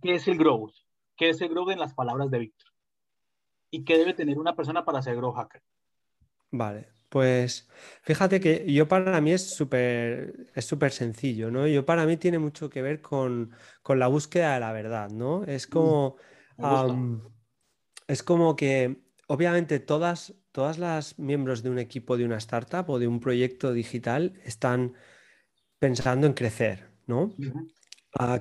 [0.01, 0.73] ¿qué es el growth?
[1.17, 2.69] ¿Qué es el growth en las palabras de Víctor?
[3.71, 5.62] ¿Y qué debe tener una persona para ser growth hacker?
[6.51, 7.67] Vale, pues
[8.03, 11.67] fíjate que yo para mí es súper es súper sencillo, ¿no?
[11.67, 13.51] Yo para mí tiene mucho que ver con,
[13.88, 15.43] la búsqueda de la verdad, ¿no?
[15.43, 16.17] Es mm, como,
[18.08, 22.99] es como que obviamente todas, todas las miembros de un equipo de una startup o
[22.99, 24.93] de un proyecto digital están
[25.80, 27.34] pensando en crecer, ¿no?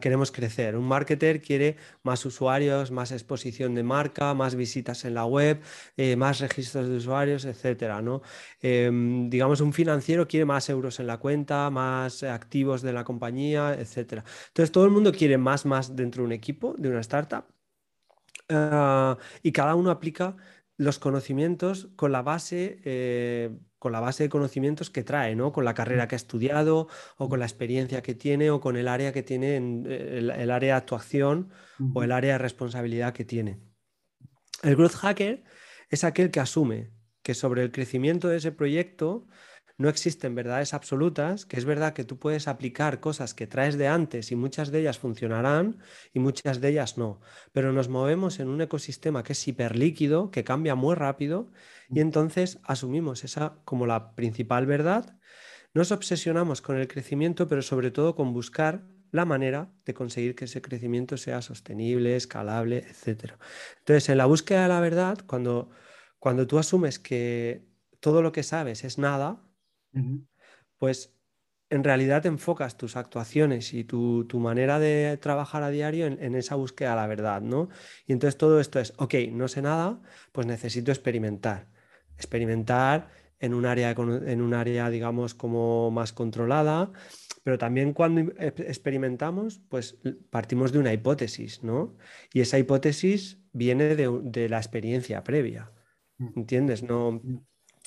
[0.01, 0.77] Queremos crecer.
[0.77, 5.61] Un marketer quiere más usuarios, más exposición de marca, más visitas en la web,
[5.97, 8.23] eh, más registros de usuarios, etcétera, ¿no?
[8.61, 13.75] Em, digamos, un financiero quiere más euros en la cuenta, más activos de la compañía,
[13.75, 14.25] etcétera.
[14.49, 17.45] Entonces, todo el mundo quiere más, más dentro de un equipo, de una startup.
[18.49, 20.37] Ah, y cada uno aplica
[20.77, 23.51] los conocimientos con la base eh,
[23.87, 25.53] con la base de conocimientos que trae, ¿no?
[25.53, 28.88] Con la carrera que ha estudiado o con la experiencia que tiene o con el
[28.88, 31.53] área que tiene, en, eh, el, área de actuación
[31.94, 33.61] o el área de responsabilidad que tiene.
[34.64, 35.44] El growth hacker
[35.88, 36.90] es aquel que asume
[37.22, 39.29] que sobre el crecimiento de ese proyecto
[39.79, 43.89] no existen verdades absolutas, que es verdad que tú puedes aplicar cosas que traes de
[43.89, 45.79] antes y muchas de ellas funcionarán
[46.15, 47.21] y muchas de ellas no,
[47.53, 51.51] pero nos movemos en un ecosistema que es hiperlíquido, que cambia muy rápido
[51.91, 55.19] y entonces asumimos esa como la principal verdad.
[55.75, 60.47] Nos obsesionamos con el crecimiento, pero sobre todo con buscar la manera de conseguir que
[60.47, 63.35] ese crecimiento sea sostenible, escalable, etc.
[63.79, 65.71] Entonces, en la búsqueda de la verdad, cuando,
[66.19, 67.67] cuando tú asumes que
[68.01, 69.46] todo lo que sabes es nada,
[70.79, 71.17] pues
[71.71, 76.91] en realidad enfocas tus actuaciones y tu, manera de trabajar a diario en, esa búsqueda
[76.91, 77.69] de la verdad, ¿no?
[78.07, 80.01] Y entonces todo esto es, ok, no sé nada,
[80.33, 81.69] pues necesito experimentar.
[82.15, 86.93] Experimentar en un área, en un área digamos, como más controlada,
[87.43, 89.99] pero también cuando experimentamos, pues
[90.31, 91.97] partimos de una hipótesis, ¿no?
[92.33, 95.73] Y esa hipótesis viene de, de la experiencia previa,
[96.19, 96.39] mm.
[96.39, 96.83] ¿entiendes?
[96.83, 97.41] No, mm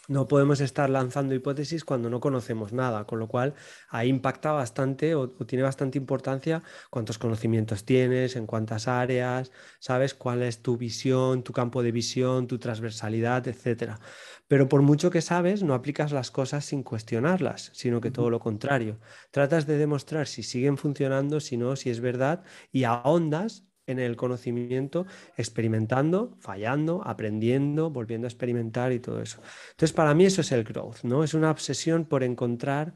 [0.10, 3.54] no podemos estar lanzando hipótesis cuando no conocemos nada, con lo cual
[3.89, 10.41] ahí impacta bastante o, tiene bastante importancia cuántos conocimientos tienes, en cuántas áreas, sabes cuál
[10.43, 14.00] es tu visión, tu campo de visión, tu transversalidad, etcétera.
[14.48, 18.39] Pero por mucho que sabes, no aplicas las cosas sin cuestionarlas, sino que todo lo
[18.39, 19.00] contrario.
[19.32, 24.15] Tratas de demostrar si siguen funcionando, si no, si es verdad, y ahondas en el
[24.15, 29.41] conocimiento, experimentando, fallando, aprendiendo, volviendo a experimentar y todo eso.
[29.71, 31.23] Entonces, para mí eso es el growth, ¿no?
[31.23, 32.93] Es una obsesión por encontrar,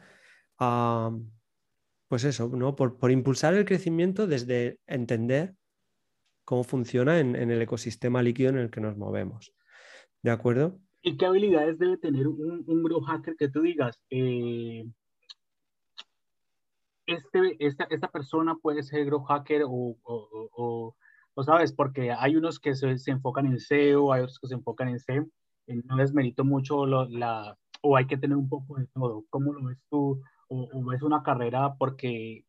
[2.07, 2.75] pues eso, ¿no?
[2.75, 5.55] Por, impulsar el crecimiento desde entender
[6.45, 9.53] cómo funciona en, el ecosistema líquido en el que nos movemos.
[10.21, 10.79] ¿De acuerdo?
[11.01, 13.99] ¿Y qué habilidades debe tener un, un growth hacker que tú digas?
[14.09, 14.85] Eh,
[17.05, 20.95] este, esta, esta persona puede ser grow hacker o, o,
[21.35, 24.53] o, sabes, porque hay unos que se, se, enfocan en SEO, hay otros que se
[24.55, 25.27] enfocan en SEO,
[25.67, 29.25] no les merito mucho la, o hay que tener un poco de todo.
[29.29, 30.21] ¿Cómo lo ves tú?
[30.47, 32.45] ¿O, ves una carrera porque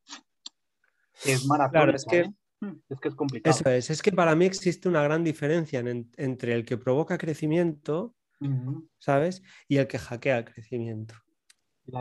[1.24, 1.94] es maratón?
[1.94, 2.24] es que,
[2.60, 3.56] hmm, es que es complicado.
[3.56, 5.82] Eso es, es que para mí existe una gran diferencia
[6.16, 8.14] entre el que provoca crecimiento,
[8.98, 9.42] ¿sabes?
[9.68, 11.14] Y el que hackea el crecimiento.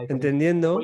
[0.10, 0.80] Entendiendo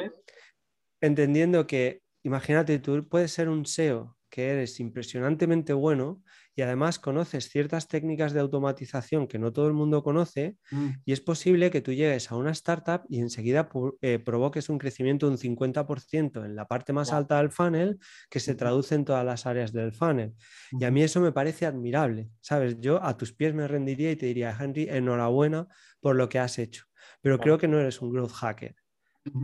[1.02, 6.22] entendiendo que, imagínate, tú puedes ser un SEO que eres impresionantemente bueno
[6.56, 10.90] y además conoces ciertas técnicas de automatización que no todo el mundo conoce mm.
[11.06, 13.70] y es posible que tú llegues a una startup y enseguida
[14.02, 17.98] eh, provoques un crecimiento de un 50% en la parte más alta del funnel
[18.30, 20.34] que se traduce en todas las áreas del funnel.
[20.72, 22.78] Y a mí eso me parece admirable, ¿sabes?
[22.80, 25.68] Yo a tus pies me rendiría y te diría, Henry, enhorabuena
[26.02, 26.86] por lo que has hecho,
[27.22, 28.76] pero creo que no eres un growth hacker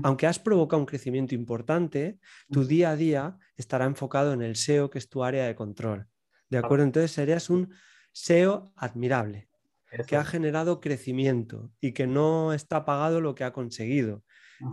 [0.03, 2.19] aunque has provocado un crecimiento importante,
[2.51, 6.07] tu día a día estará enfocado en el SEO, que es tu área de control.
[6.49, 6.85] ¿De acuerdo?
[6.85, 7.73] Entonces serías un
[8.11, 9.49] SEO admirable,
[10.07, 14.23] que ha generado crecimiento y que no está pagado lo que ha conseguido.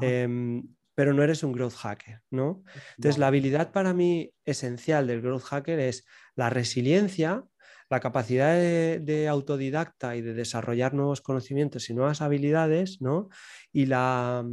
[0.00, 0.62] Em,
[0.94, 2.62] pero no eres un growth hacker, ¿no?
[2.96, 6.04] Entonces, la habilidad para mí esencial del growth hacker es
[6.36, 7.44] la resiliencia,
[7.88, 13.28] la capacidad de, de, autodidacta y de desarrollar nuevos conocimientos y nuevas habilidades, ¿no?
[13.72, 14.46] Y la,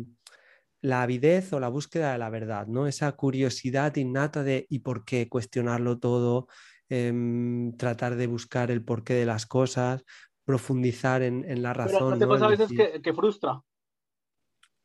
[0.82, 2.88] la avidez o la búsqueda de la verdad, ¿no?
[2.88, 5.28] Esa curiosidad innata de ¿y por qué?
[5.28, 6.48] Cuestionarlo todo,
[6.90, 10.04] em, tratar de buscar el porqué de las cosas,
[10.46, 12.18] profundizar en, la razón.
[12.18, 12.46] Pero ¿no?
[12.46, 12.70] a veces
[13.04, 13.62] que, frustra.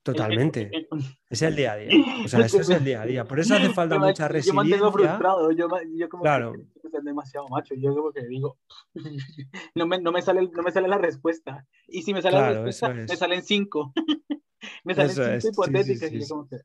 [0.04, 0.70] Totalmente.
[1.30, 1.90] es el día a día.
[2.24, 3.24] O sea, eso es el día a día.
[3.24, 4.52] Por eso hace falta mucha resiliencia.
[4.52, 5.50] Yo mantengo frustrado.
[5.52, 5.68] Yo,
[6.10, 6.52] como claro.
[6.52, 7.74] que demasiado macho.
[7.74, 8.58] Yo como que digo,
[9.74, 11.66] no me, no me, sale, no me sale la respuesta.
[11.88, 13.94] Y si me sale la respuesta, me salen cinco.
[14.84, 16.58] Me salen cinco hipotéticas y como que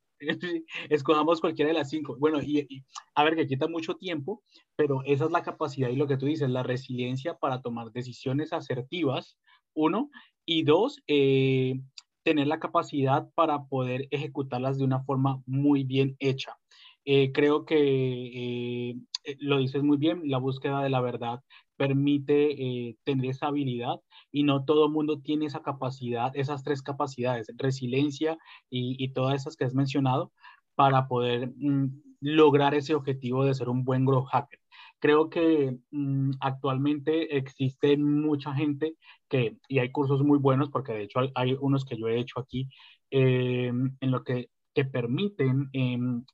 [0.89, 2.17] escojamos cualquiera de las cinco.
[2.19, 2.83] Bueno, y,
[3.15, 4.43] a ver, que quita mucho tiempo,
[4.75, 8.51] pero esa es la capacidad y lo que tú dices, la resiliencia para tomar decisiones
[8.51, 9.37] asertivas,
[9.73, 10.09] uno,
[10.45, 11.79] y dos, eh,
[12.23, 16.57] tener la capacidad para poder ejecutarlas de una forma muy bien hecha.
[17.05, 18.95] Eh, creo que eh,
[19.39, 21.41] lo dices muy bien, la búsqueda de la verdad
[21.77, 24.01] permite tener esa habilidad
[24.33, 28.37] y no todo mundo tiene esa capacidad, esas tres capacidades, resiliencia
[28.69, 30.33] y, y todas esas que has mencionado,
[30.79, 31.87] para poder mm,
[32.21, 34.59] lograr ese objetivo de ser un buen growth hacker.
[34.99, 38.95] Creo que mm, actualmente existe mucha gente
[39.29, 42.39] que, y hay cursos muy buenos, porque de hecho hay, unos que yo he hecho
[42.39, 42.69] aquí,
[43.11, 46.25] eh, en lo que te permiten em,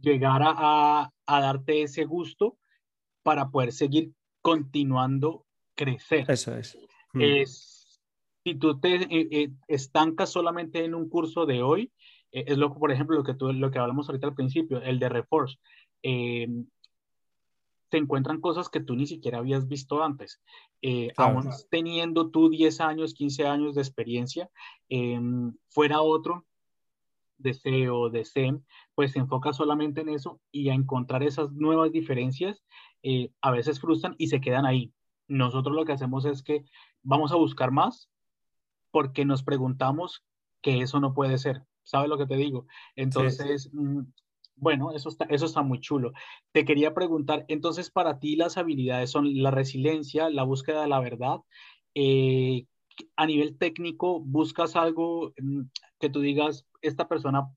[0.00, 2.56] llegar a, a, darte ese gusto
[3.22, 6.30] para poder seguir continuando crecer.
[6.30, 6.78] Eso es.
[7.12, 7.20] Mm.
[7.20, 8.00] Es,
[8.44, 11.92] si tú te eh, eh, estancas solamente en un curso de hoy,
[12.30, 15.08] es lo por ejemplo, lo que, tú, lo que hablamos ahorita al principio, el de
[15.08, 15.56] Reforce.
[17.94, 20.42] Se encuentran cosas que tú ni siquiera habías visto antes.
[20.82, 24.50] Eh, aún teniendo tú 10 años, 15 años de experiencia,
[24.88, 26.44] em, fuera otro
[27.38, 28.64] de SEO, de SEM,
[28.96, 32.64] pues se enfoca solamente en eso y a encontrar esas nuevas diferencias,
[33.04, 34.92] eh, a veces frustran y se quedan ahí.
[35.28, 36.64] Nosotros lo que hacemos es que
[37.04, 38.10] vamos a buscar más
[38.90, 40.24] porque nos preguntamos
[40.62, 41.62] que eso no puede ser.
[41.84, 42.66] ¿Sabes lo que te digo?
[42.96, 44.00] Entonces, mm,
[44.56, 46.12] bueno, eso está, eso está muy chulo.
[46.52, 51.00] Te quería preguntar, entonces para ti las habilidades son la resiliencia, la búsqueda de la
[51.00, 51.38] verdad.
[51.94, 52.66] Eh,
[53.16, 55.62] a nivel técnico, ¿buscas algo mm,
[55.98, 57.48] que tú digas, esta persona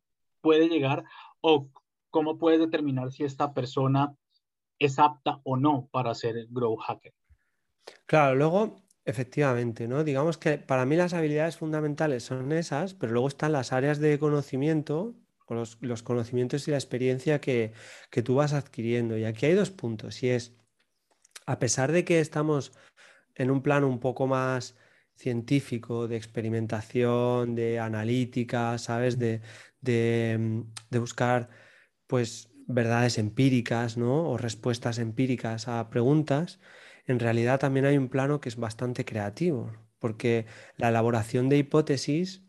[0.42, 1.04] puede llegar
[1.42, 1.70] o
[2.10, 4.16] cómo puedes determinar si esta persona
[4.80, 7.14] es apta o no para ser Grow Hacker?
[8.06, 10.04] Claro, luego, efectivamente, ¿no?
[10.04, 14.20] Digamos que para mí las habilidades fundamentales son esas, pero luego están las áreas de
[14.20, 15.16] conocimiento
[15.56, 17.74] los, los conocimientos y la experiencia que,
[18.12, 19.18] que tú vas adquiriendo.
[19.18, 20.56] Y aquí hay dos puntos, y es,
[21.46, 22.74] a pesar de que estamos
[23.36, 24.76] en un plano un poco más
[25.16, 29.18] científico, de experimentación, de analítica, ¿sabes?
[29.20, 29.42] De,
[29.82, 31.50] de, de, buscar,
[32.08, 34.30] pues, verdades empíricas, ¿no?
[34.30, 36.60] O respuestas empíricas a preguntas,
[37.08, 40.46] en realidad también hay un plano que es bastante creativo, porque
[40.78, 42.47] la elaboración de hipótesis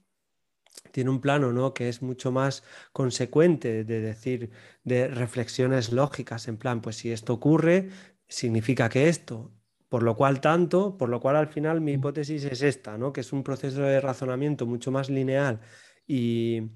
[0.93, 1.75] tiene un plano ¿no?
[1.75, 4.51] que es mucho más consecuente de decir,
[4.85, 7.91] de reflexiones lógicas, en plan, pues si esto ocurre,
[8.29, 9.53] significa que esto,
[9.89, 13.13] por lo cual tanto, por lo cual al final mi hipótesis es esta, ¿no?
[13.13, 15.61] que es un proceso de razonamiento mucho más lineal
[16.07, 16.71] y,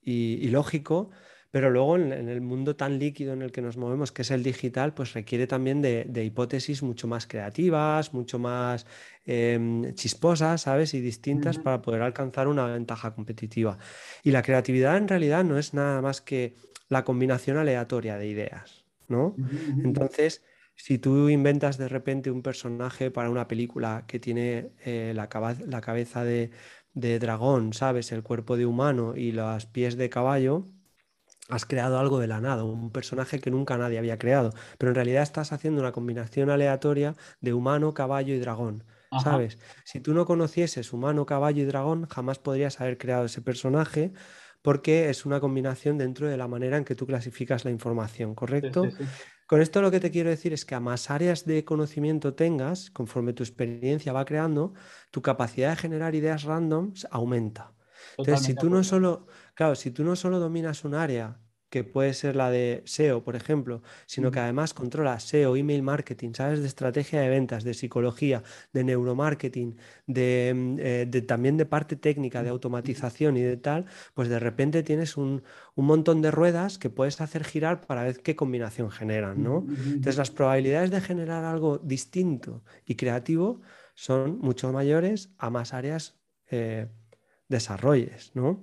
[0.00, 1.10] y lógico,
[1.54, 4.42] pero luego en, el mundo tan líquido en el que nos movemos, que es el
[4.42, 8.86] digital, pues requiere también de, hipótesis mucho más creativas, mucho más
[9.24, 10.94] em, chisposas, ¿sabes?
[10.94, 13.78] Y distintas para poder alcanzar una ventaja competitiva.
[14.24, 16.56] Y la creatividad en realidad no es nada más que
[16.88, 19.36] la combinación aleatoria de ideas, ¿no?
[19.84, 20.42] Entonces,
[20.74, 25.28] si tú inventas de repente un personaje para una película que tiene eh, la,
[25.68, 26.50] la, cabeza de,
[26.94, 28.10] de dragón, ¿sabes?
[28.10, 30.73] El cuerpo de humano y los pies de caballo,
[31.48, 34.96] has creado algo de la nada, un personaje que nunca nadie había creado, pero en
[34.96, 38.84] realidad estás haciendo una combinación aleatoria de humano, caballo y dragón.
[39.16, 39.58] ¿Sabes?
[39.84, 44.12] Si tú no conocieses humano, caballo y dragón, jamás podrías haber creado ese personaje
[44.62, 48.94] porque es una combinación dentro de la manera en que tú clasificas la información, ¿correcto?
[49.46, 52.90] Con esto lo que te quiero decir es que a más áreas de conocimiento tengas,
[52.90, 54.74] conforme tu experiencia va creando,
[55.10, 57.74] tu capacidad de generar ideas randoms aumenta.
[58.18, 61.38] Entonces, si tú no solo, claro, si tú no solo dominas un área,
[61.74, 66.32] que puede ser la de SEO, por ejemplo, sino que además controlas SEO, email marketing,
[66.32, 71.96] sabes de estrategia de ventas, de psicología, de neuromarketing, de, mm, eh, también de parte
[71.96, 75.42] técnica, de automatización y de tal, pues de repente tienes un,
[75.74, 79.66] un, montón de ruedas que puedes hacer girar para ver qué combinación generan, ¿no?
[79.68, 83.62] Entonces las probabilidades de generar algo distinto y creativo
[83.96, 86.14] son mucho mayores a más áreas.
[86.52, 86.86] Eh,
[87.54, 88.62] desarrolles, ¿no?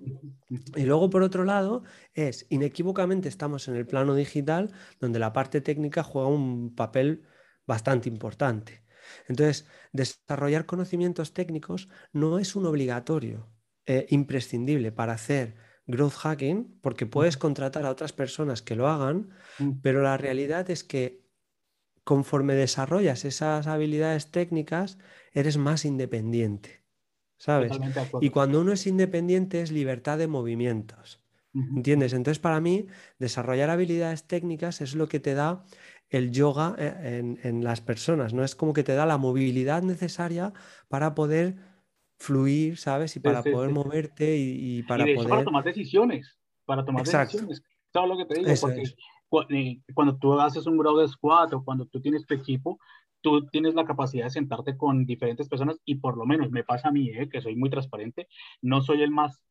[0.76, 5.62] Y luego, por otro lado, es inequívocamente estamos en el plano digital donde la parte
[5.62, 7.24] técnica juega un papel
[7.66, 8.84] bastante importante.
[9.28, 13.50] Entonces, desarrollar conocimientos técnicos no es un obligatorio,
[13.86, 15.56] eh, imprescindible para hacer
[15.88, 19.82] growth hacking, porque puedes contratar a otras personas que lo hagan, mm.
[19.82, 21.26] pero la realidad es que
[22.04, 24.98] conforme desarrollas esas habilidades técnicas,
[25.32, 26.81] eres más independiente.
[27.42, 27.72] ¿Sabes?
[28.22, 31.20] Y cuando uno es independiente es libertad de movimientos.
[31.54, 32.14] ¿Entiendes?
[32.14, 32.86] Entonces, para mí,
[33.18, 35.66] desarrollar habilidades técnicas es lo que te da
[36.10, 38.44] el yoga eh, en, las personas, ¿no?
[38.44, 40.54] Es como que te da la movilidad necesaria
[40.88, 41.56] para poder
[42.20, 43.18] fluir, ¿sabes?
[43.18, 45.28] Y para poder moverte y, para poder...
[45.28, 47.64] para tomar decisiones, para tomar decisiones.
[47.92, 48.54] ¿Sabes lo que te digo?
[49.30, 52.80] Porque eh, cuando tú haces un grow de squad o cuando tú tienes tu equipo,
[53.22, 56.90] tú tienes la capacidad de sentarte con diferentes personas y por lo menos me pasa
[56.90, 57.30] a mí, ¿eh?
[57.30, 58.28] que soy muy transparente,
[58.62, 59.42] no soy el más,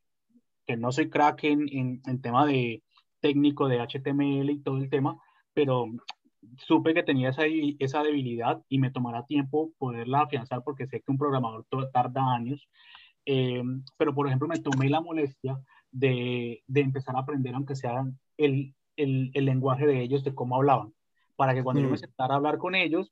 [0.66, 2.83] que no soy crack en, en, tema de
[3.20, 5.16] técnico de HTML y todo el tema,
[5.52, 5.87] pero
[6.59, 7.42] supe que tenía esa,
[7.78, 12.68] esa debilidad y me tomará tiempo poderla afianzar porque sé que un programador tarda años.
[13.26, 13.62] Eh,
[13.96, 18.04] pero, por ejemplo, me tomé la molestia de, de empezar a aprender, aunque sea
[18.37, 20.94] el, el, el, lenguaje de ellos, de cómo hablaban,
[21.37, 21.98] para que cuando yo me mm.
[21.98, 23.11] sentara a hablar con ellos,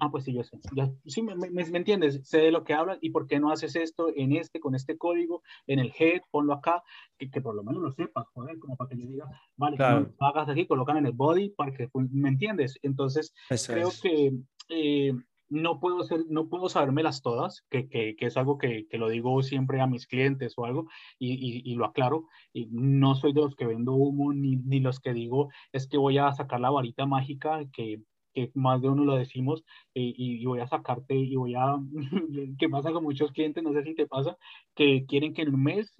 [0.00, 0.58] ah, pues sí, yo sé.
[1.06, 4.08] sí, me, me, entiendes, sé de lo que hablas y por qué no haces esto
[4.14, 6.82] en este, con este código, en el head, ponlo acá,
[7.18, 9.26] que, que por lo menos lo sepas, joder, como para que yo diga,
[9.56, 12.78] vale, no lo hagas aquí, colocan en el body, para que, ¿me entiendes?
[12.82, 13.34] Entonces,
[13.66, 14.32] creo que
[14.68, 15.12] eh,
[15.48, 19.08] no puedo ser, no puedo sabérmelas todas, que, que, que es algo que, que, lo
[19.08, 23.32] digo siempre a mis clientes o algo, y, y, y, lo aclaro, y no soy
[23.32, 26.60] de los que vendo humo, ni, ni los que digo, es que voy a sacar
[26.60, 28.00] la varita mágica que
[28.36, 29.64] que más de uno lo decimos,
[29.94, 31.78] eh, y, voy a sacarte y voy a,
[32.58, 33.64] ¿qué pasa con muchos clientes?
[33.64, 34.36] No sé si te pasa,
[34.74, 35.96] que quieren que en un mes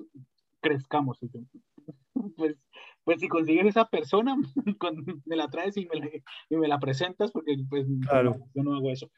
[0.61, 1.19] crezcamos.
[2.35, 2.57] Pues,
[3.05, 4.37] pues si consigues esa persona,
[5.27, 6.09] me la traes y me la,
[6.49, 8.37] y me la presentas, porque pues claro.
[8.55, 9.11] yo no hago eso.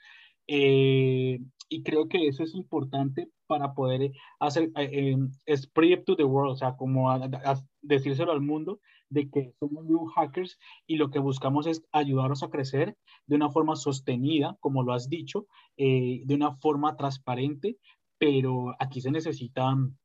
[0.49, 1.39] Eh,
[1.69, 4.11] y creo que eso es importante para poder
[4.41, 5.17] hacer, eh,
[5.47, 7.09] eh spread to the world, o sea, como
[7.81, 8.81] decírselo al mundo
[9.11, 12.97] de que somos new hackers y lo que buscamos es ayudarlos a crecer
[13.27, 15.47] de una forma sostenida, como lo has dicho,
[15.77, 17.79] eh, de una forma transparente,
[18.19, 19.99] pero aquí se necesitan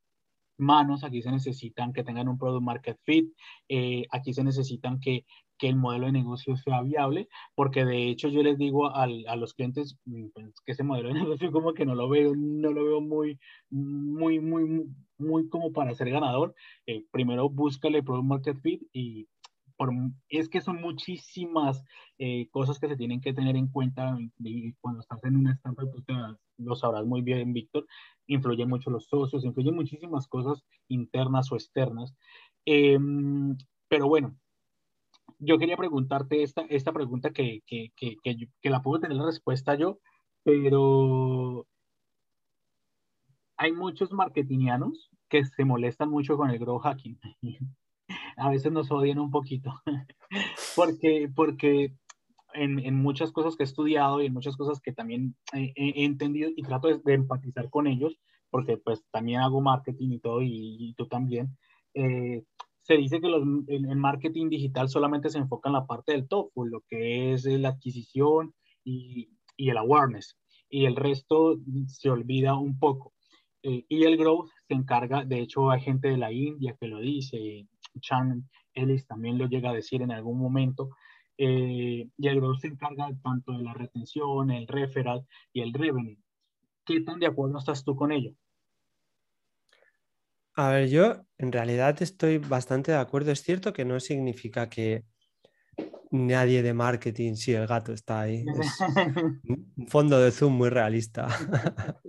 [0.57, 3.33] manos, aquí se necesitan que tengan un product market fit,
[4.11, 5.25] aquí se necesitan que
[5.63, 9.53] que el modelo de negocio sea viable, porque de hecho yo les digo a los
[9.53, 12.83] clientes mm, pues, que ese modelo de negocio como que no lo veo, no lo
[12.83, 13.39] veo muy,
[13.69, 14.85] muy, muy,
[15.17, 16.53] muy como para ser ganador.
[16.85, 19.29] Eh, primero búscale Product Market Fit y
[19.77, 19.93] por,
[20.27, 21.81] es que son muchísimas
[22.17, 25.93] eh, cosas que se tienen que tener en cuenta y cuando estás en una startup,
[25.93, 26.13] tú
[26.57, 27.87] lo sabrás muy bien, Víctor,
[28.27, 32.13] influyen mucho los socios, influyen muchísimas cosas internas o externas.
[32.65, 33.55] Em,
[33.87, 34.35] pero bueno,
[35.39, 39.75] yo quería preguntarte esta, esta pregunta que, que, que, que, la puedo tener la respuesta
[39.75, 39.99] yo,
[40.43, 41.65] pero
[43.57, 47.19] hay muchos marketingianos que se molestan mucho con el grow hacking.
[48.37, 49.73] A veces nos odian un poquito,
[50.75, 51.93] porque, porque
[52.53, 56.49] en, en, muchas cosas que he estudiado y en muchas cosas que también he, entendido
[56.55, 58.19] y trato de, empatizar con ellos,
[58.49, 61.57] porque pues también hago marketing y todo, y, tú también,
[61.93, 62.43] eh,
[62.83, 66.51] se dice que los, el, marketing digital solamente se enfoca en la parte del top,
[66.55, 68.53] lo que es la adquisición
[68.83, 70.37] y, y, el awareness,
[70.69, 71.57] y el resto
[71.87, 73.13] se olvida un poco.
[73.63, 76.99] Eh, y el growth se encarga, de hecho hay gente de la India que lo
[76.99, 77.65] dice,
[78.01, 80.89] Chan Ellis también lo llega a decir en algún momento,
[81.37, 86.17] eh, y el growth se encarga tanto de la retención, el referral y el revenue.
[86.85, 88.33] ¿Qué tan de acuerdo estás tú con ello?
[90.55, 93.31] A ver, yo en realidad estoy bastante de acuerdo.
[93.31, 95.03] Es cierto que no significa que
[96.11, 98.45] nadie de marketing, sí, el gato está ahí.
[98.59, 98.79] Es
[99.77, 101.27] un fondo de zoom muy realista.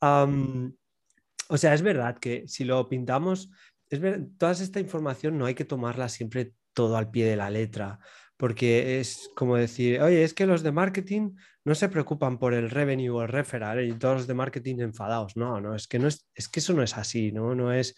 [0.00, 3.50] o sea, es verdad que si lo pintamos,
[3.88, 4.00] es
[4.36, 7.98] toda esta información no hay que tomarla siempre todo al pie de la letra,
[8.38, 11.34] porque es como decir, oye, es que los de marketing
[11.64, 15.36] no se preocupan por el revenue o el referral y todos los de marketing enfadados.
[15.36, 17.56] No, no, es que, no es, es que eso no es así, ¿no?
[17.56, 17.96] No es,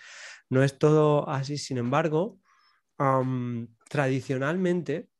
[0.48, 1.58] no es todo así.
[1.58, 2.40] Sin embargo,
[3.88, 5.10] tradicionalmente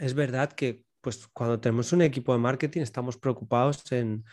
[0.00, 4.24] es verdad que pues cuando tenemos un equipo de marketing estamos preocupados en,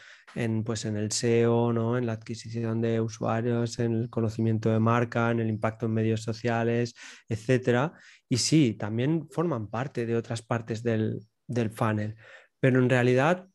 [0.63, 1.97] pues en el SEO, ¿no?
[1.97, 6.21] en la adquisición de usuarios, en el conocimiento de marca, en el impacto en medios
[6.21, 6.93] sociales,
[7.27, 7.91] etc.
[8.29, 12.15] Y sí, también forman parte de otras partes del, del funnel,
[12.59, 13.47] pero en realidad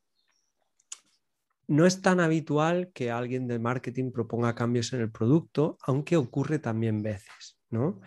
[1.68, 6.58] no es tan habitual que alguien de marketing proponga cambios en el producto, aunque ocurre
[6.58, 8.00] también veces, ¿no?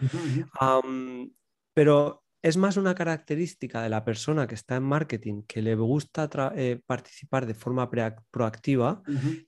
[1.73, 6.29] pero es más una característica de la persona que está en marketing que le gusta
[6.55, 7.89] eh, participar de forma
[8.31, 9.01] proactiva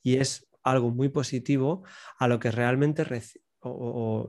[0.03, 1.83] y es algo muy positivo
[2.17, 3.05] a lo que realmente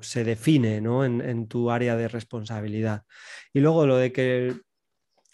[0.01, 3.05] se define en, tu área de responsabilidad.
[3.53, 4.61] Y luego lo de que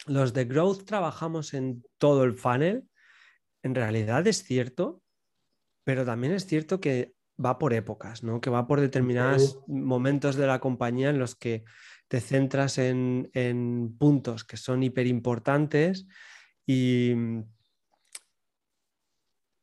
[0.07, 2.85] los de growth trabajamos en todo el funnel,
[3.61, 5.03] en realidad es cierto,
[5.83, 7.13] pero también es cierto que
[7.43, 8.41] va por épocas, ¿no?
[8.41, 11.63] que va por determinados momentos de la compañía en los que
[12.07, 13.29] te centras en,
[13.99, 16.07] puntos que son hiper importantes
[16.65, 17.13] y,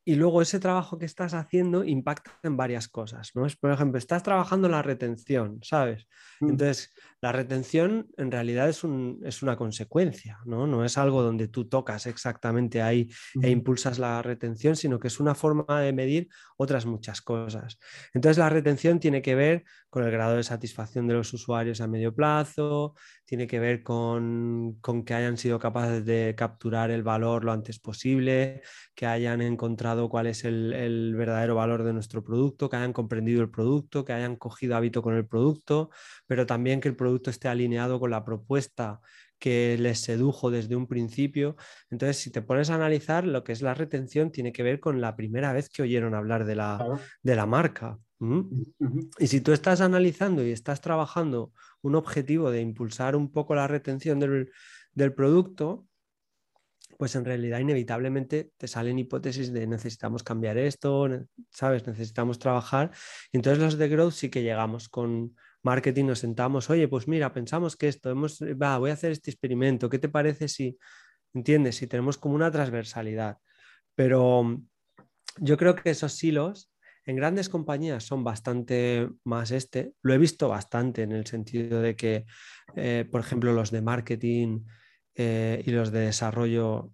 [0.06, 3.46] y luego ese trabajo que estás haciendo impacta en varias cosas, ¿no?
[3.46, 6.06] Es, por ejemplo, estás trabajando la retención, ¿sabes?
[6.40, 6.50] Mm.
[6.50, 6.92] Entonces,
[7.22, 10.66] la retención en realidad es, una consecuencia, ¿no?
[10.66, 13.08] No es algo donde tú tocas exactamente ahí
[13.40, 16.28] e impulsas la retención, sino que es una forma de medir
[16.58, 17.78] otras muchas cosas.
[18.12, 21.86] Entonces, la retención tiene que ver con el grado de satisfacción de los usuarios a
[21.86, 22.94] medio plazo,
[23.24, 28.62] tiene que ver con, que hayan sido capaces de capturar el valor lo antes posible,
[28.94, 33.42] que hayan encontrado cuál es el, el verdadero valor de nuestro producto, que hayan comprendido
[33.42, 35.90] el producto, que hayan cogido hábito con el producto,
[36.26, 39.00] pero también que el producto esté alineado con la propuesta
[39.38, 41.56] que les sedujo desde un principio.
[41.90, 45.02] Entonces, si te pones a analizar, lo que es la retención tiene que ver con
[45.02, 47.98] la primera vez que oyeron hablar de la, de la marca.
[49.18, 51.52] Y si tú estás analizando y estás trabajando
[51.88, 54.50] un objetivo de impulsar un poco la retención del,
[54.92, 55.86] del producto,
[56.98, 61.08] pues en realidad inevitablemente te salen hipótesis de necesitamos cambiar esto,
[61.50, 61.86] ¿sabes?
[61.86, 62.92] Necesitamos trabajar.
[63.32, 67.76] Entonces los de growth sí que llegamos con, marketing nos sentamos, oye, pues mira, pensamos
[67.76, 70.78] que esto, hemos, va, voy a hacer este experimento, ¿qué te parece si...
[71.34, 71.76] ¿entiendes?
[71.76, 73.38] Si tenemos como una transversalidad.
[73.94, 74.60] Pero
[75.38, 76.70] yo creo que esos silos
[77.06, 79.92] en grandes compañías son bastante más este.
[80.02, 82.24] Lo he visto bastante en el sentido de que,
[82.76, 84.64] eh, por ejemplo, los de marketing
[85.14, 86.90] eh, y los de desarrollo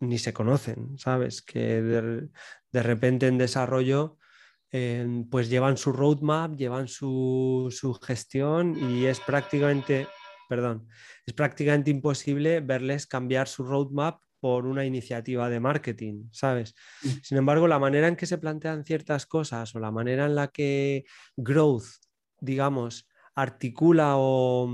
[0.00, 1.42] ni se conocen, ¿sabes?
[1.42, 4.18] Que de, repente en desarrollo
[5.30, 10.08] pues llevan su roadmap, llevan su, su gestión y es prácticamente,
[10.48, 10.88] perdón,
[11.26, 16.74] es prácticamente imposible verles cambiar su roadmap por una iniciativa de marketing, ¿sabes?
[17.04, 17.08] Mm.
[17.22, 20.48] Sin embargo, la manera en que se plantean ciertas cosas o la manera en la
[20.48, 21.04] que
[21.36, 21.86] Growth,
[22.40, 24.68] digamos, articula o,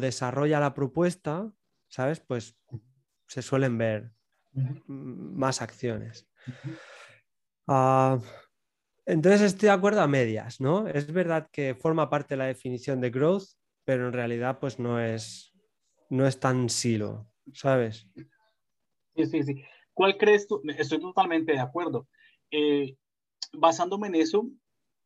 [0.00, 1.52] desarrolla la propuesta,
[1.88, 2.20] ¿sabes?
[2.20, 2.56] Pues
[3.28, 4.12] se suelen ver
[4.86, 6.26] más acciones.
[7.68, 8.18] Ah,
[9.04, 10.88] entonces estoy de acuerdo a medias, ¿no?
[10.88, 13.44] Es verdad que forma parte de la definición de growth,
[13.84, 15.52] pero en realidad pues no es,
[16.08, 18.06] no es tan silo, ¿sabes?
[19.14, 19.62] Sí, sí, sí.
[19.94, 20.62] ¿Cuál crees tú?
[20.78, 22.08] Estoy totalmente de acuerdo.
[22.50, 22.96] Eh,
[23.52, 24.48] basándome en eso,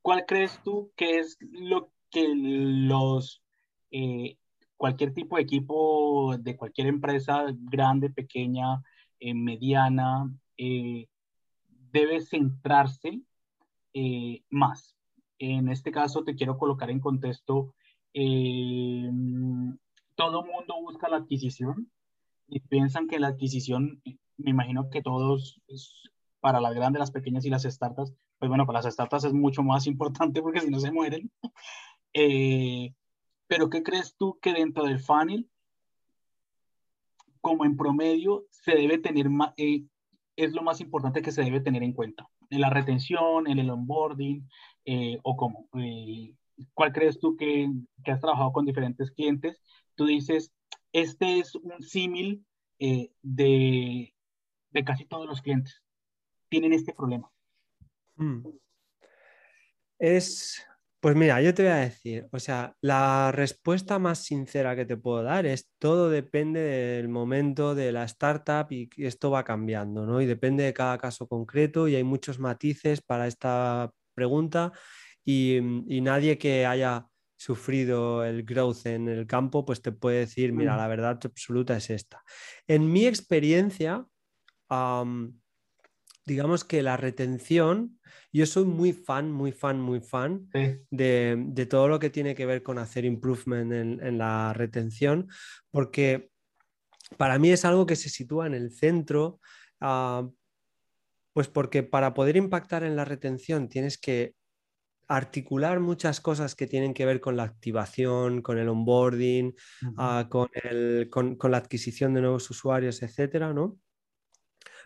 [0.03, 3.43] ¿cuál crees tú que es lo que los,
[3.91, 4.39] eh,
[4.77, 8.83] cualquier tipo de equipo de cualquier empresa, grande, pequeña,
[9.19, 10.31] eh, mediana,
[11.93, 13.23] debe centrarse
[14.51, 14.97] más?
[15.39, 17.75] En este caso te quiero colocar en contexto,
[20.15, 21.91] todo mundo busca la adquisición,
[22.49, 24.03] y piensan que la adquisición,
[24.37, 25.61] me imagino que todos,
[26.41, 29.63] para las grandes, las pequeñas y las startups, pues bueno, para las startups es mucho
[29.63, 31.31] más importante porque si no se mueren.
[32.19, 32.95] Eh,
[33.47, 35.51] pero ¿qué crees tú que dentro del funnel,
[37.43, 39.27] como en promedio, se debe tener
[39.59, 39.85] eh,
[40.35, 42.27] es lo más importante que se debe tener en cuenta?
[42.49, 44.49] En la retención, en el onboarding,
[44.87, 45.69] eh, o cómo?
[46.73, 47.71] ¿Cuál crees tú que,
[48.03, 49.61] que has trabajado con diferentes clientes?
[49.95, 50.55] Tú dices,
[50.97, 52.43] este es un símil
[52.79, 54.15] eh, de,
[54.85, 55.83] casi todos los clientes.
[56.49, 57.31] Tienen este problema.
[58.17, 58.47] Hmm.
[59.99, 60.65] Es,
[61.01, 64.97] pues mira, yo te voy a decir, o sea, la respuesta más sincera que te
[64.97, 70.23] puedo dar es todo depende del momento de la startup y esto va cambiando, ¿no?
[70.23, 74.73] Y depende de cada caso concreto y hay muchos matices para esta pregunta
[75.25, 75.61] y
[76.01, 77.07] nadie que haya
[77.37, 80.79] sufrido el growth en el campo, pues te puede decir, mira, mm.
[80.79, 82.25] la verdad absoluta es esta.
[82.67, 84.07] En mi experiencia,
[86.25, 88.01] digamos que la retención,
[88.33, 90.49] yo soy muy fan, muy fan, muy fan
[90.91, 95.29] de, todo lo que tiene que ver con hacer improvement en, la retención,
[95.71, 96.31] porque
[97.17, 99.41] para mí es algo que se sitúa en el centro.
[99.81, 100.29] Ah,
[101.33, 104.35] pues porque para poder impactar en la retención tienes que
[105.09, 109.55] articular muchas cosas que tienen que ver con la activación, con el onboarding,
[109.97, 110.49] ah, con,
[111.51, 113.79] la adquisición de nuevos usuarios, etcétera, ¿no?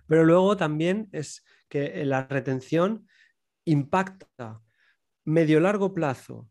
[0.06, 3.06] Pero luego también es que la retención
[3.64, 4.60] impacta
[5.24, 6.48] medio largo plazo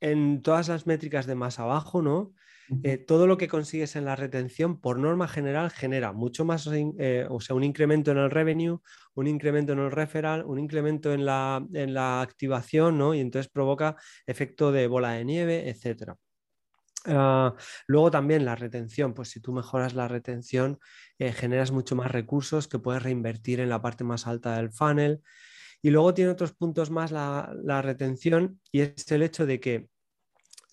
[0.00, 2.34] en todas las métricas de más abajo, ¿no?
[2.82, 7.26] Eh, todo lo que consigues en la retención, por norma general, genera mucho más, eh,
[7.28, 8.78] o sea, un incremento en el revenue,
[9.14, 13.14] un incremento en el referral, un incremento en la, en la activación, ¿no?
[13.14, 13.96] Y entonces provoca
[14.26, 16.16] efecto de bola de nieve, etc.
[17.06, 17.54] Ah,
[17.86, 20.78] luego también la retención, pues si tú mejoras la retención,
[21.18, 25.20] eh, generas mucho más recursos que puedes reinvertir en la parte más alta del funnel.
[25.82, 29.88] Y luego tiene otros puntos más la, la retención y es el hecho de que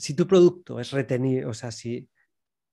[0.01, 2.09] si tu producto es retenir, o sea, si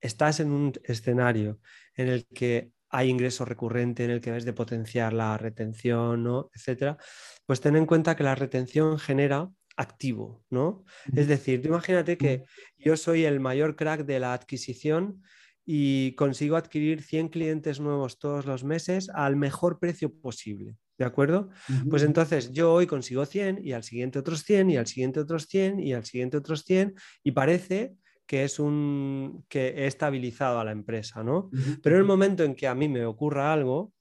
[0.01, 1.59] estás en un escenario
[1.95, 6.49] en el que hay ingreso recurrente, en el que ves de potenciar la retención, ¿no?
[6.55, 6.97] etcétera,
[7.45, 10.83] pues ten en cuenta que la retención genera activo, ¿no?
[11.15, 12.43] Es decir, imagínate que
[12.77, 15.21] yo soy el mayor crack de la adquisición
[15.65, 20.77] y consigo adquirir 100 clientes nuevos todos los meses al mejor precio posible.
[20.99, 21.49] ¿De acuerdo?
[21.89, 25.47] Pues entonces yo hoy consigo 100 y al siguiente otros 100 y al siguiente otros
[25.47, 27.95] 100 y al siguiente otros 100 y parece
[28.27, 31.49] que es un que he estabilizado a la empresa, ¿no?
[31.81, 33.93] Pero en el momento en que a mí me ocurra algo,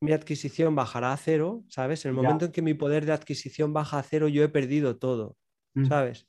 [0.00, 2.04] mi adquisición bajará a cero, ¿sabes?
[2.04, 4.98] En el momento en que mi poder de adquisición baja a cero, yo he perdido
[4.98, 5.38] todo,
[5.82, 6.26] ¿sabes?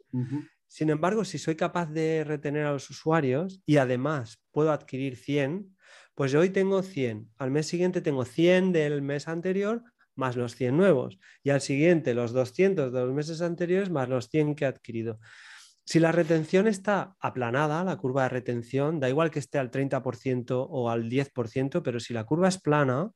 [0.67, 5.72] Sin embargo, si soy capaz de retener a los usuarios y además puedo adquirir 100,
[6.15, 9.83] pues hoy tengo 100, al mes siguiente tengo 100 del mes anterior
[10.15, 14.29] más los 100 nuevos y al siguiente los 200 de los meses anteriores más los
[14.29, 15.19] 100 que he adquirido.
[15.85, 20.67] Si la retención está aplanada, la curva de retención, da igual que esté al 30%
[20.69, 23.11] o al 10%, pero si la curva es plana,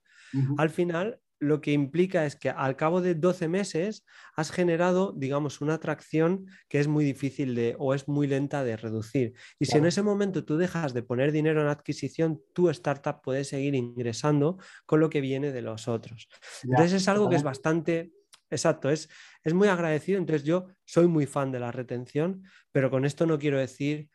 [0.58, 5.62] al final lo que implica es que al cabo de 12 meses has generado, digamos,
[5.62, 9.34] una atracción que es muy difícil de o es muy lenta de reducir.
[9.60, 13.44] Y si en ese momento tú dejas de poner dinero en adquisición, tu startup puede
[13.44, 16.28] seguir ingresando con lo que viene de los otros.
[16.64, 18.12] Entonces es algo que es bastante,
[18.50, 19.10] exacto, es,
[19.44, 20.18] es muy agradecido.
[20.18, 24.10] Entonces yo soy muy fan de la retención, pero con esto no quiero decir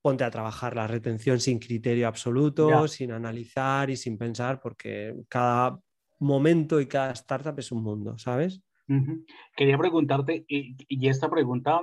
[0.00, 5.78] ponte a trabajar la retención sin criterio absoluto, sin analizar y sin pensar, porque cada
[6.18, 8.62] momento y cada startup es un mundo, ¿sabes?
[9.56, 11.82] Quería preguntarte, y, esta pregunta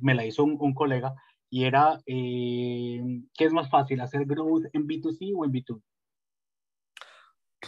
[0.00, 1.14] me la hizo un, colega,
[1.50, 3.00] y era, eh,
[3.36, 5.82] ¿qué es más fácil, hacer growth en B2C o en B2B?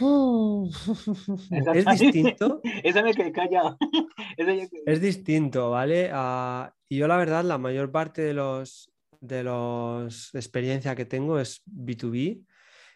[1.75, 2.61] es distinto.
[2.85, 3.77] Esa me quedé callada.
[4.87, 6.11] es distinto, ¿vale?
[6.13, 11.41] Ah, y yo la verdad, la mayor parte de los de los experiencia que tengo
[11.41, 12.45] es B2B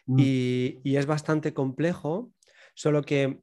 [0.05, 0.19] mm.
[0.19, 2.31] y, y, es bastante complejo
[2.73, 3.41] Solo que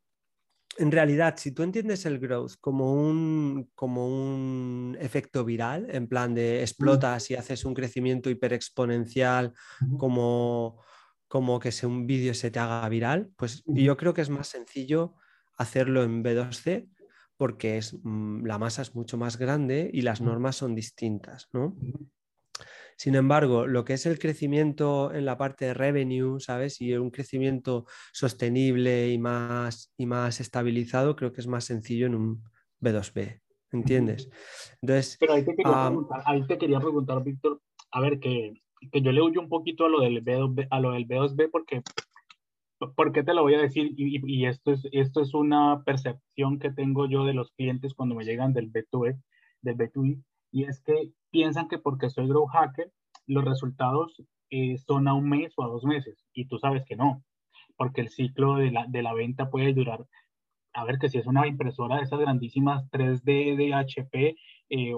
[0.78, 6.34] en realidad, si tú entiendes el growth como un, como un efecto viral, en plan
[6.34, 9.52] de explotas y haces un crecimiento hiperexponencial
[9.98, 10.80] como,
[11.28, 14.48] como que si un vídeo se te haga viral, pues yo creo que es más
[14.48, 15.14] sencillo
[15.58, 16.88] hacerlo en B2C
[17.36, 21.76] porque es, mm, la masa es mucho más grande y las normas son distintas, ¿no?
[22.96, 26.80] Sin embargo, lo que es el crecimiento en la parte de revenue, ¿sabes?
[26.80, 32.14] Y un crecimiento sostenible y más, y más estabilizado, creo que es más sencillo en
[32.14, 32.44] un
[32.80, 33.40] B2B,
[33.72, 34.28] ¿entiendes?
[34.82, 37.60] Entonces, Pero ahí te quería, preguntar, ahí te quería preguntar, Víctor,
[37.92, 38.54] a ver, que,
[38.92, 41.82] que, yo le huyo un poquito a lo del B2B, a lo del B2B porque
[42.96, 43.92] ¿Por qué te lo voy a decir?
[43.96, 48.14] Y, y, esto, es, esto es una percepción que tengo yo de los clientes cuando
[48.14, 49.20] me llegan del B2B,
[49.60, 52.92] del B2B, y es que piensan que porque soy grow hacker,
[53.26, 56.96] los resultados eh, son a un mes o a dos meses, y tú sabes que
[56.96, 57.22] no,
[57.76, 60.06] porque el ciclo de la, de la venta puede durar,
[60.72, 64.36] a ver que si es una impresora de esas grandísimas 3D de HP,
[64.70, 64.94] eh,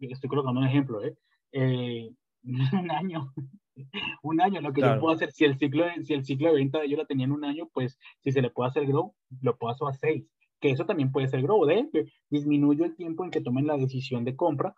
[0.00, 1.16] estoy colocando un ejemplo, ¿eh?
[1.52, 2.10] eh
[2.72, 3.32] un año,
[4.22, 6.56] un año, lo que yo puedo hacer, si el, ciclo de, si el ciclo de
[6.56, 9.14] venta de ellos la tenía en un año, pues si se le puede hacer grow,
[9.40, 10.28] lo puedo hacer a seis,
[10.60, 11.88] que eso también puede ser grow, de
[12.30, 14.74] disminuyo el tiempo en que tomen la decisión de compra,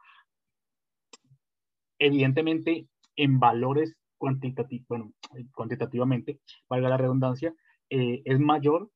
[1.98, 2.86] evidentemente
[3.16, 5.12] en valores cuantitativos, bueno,
[5.54, 7.54] cuantitativamente, valga la redundancia,
[7.90, 8.90] eh, es mayor,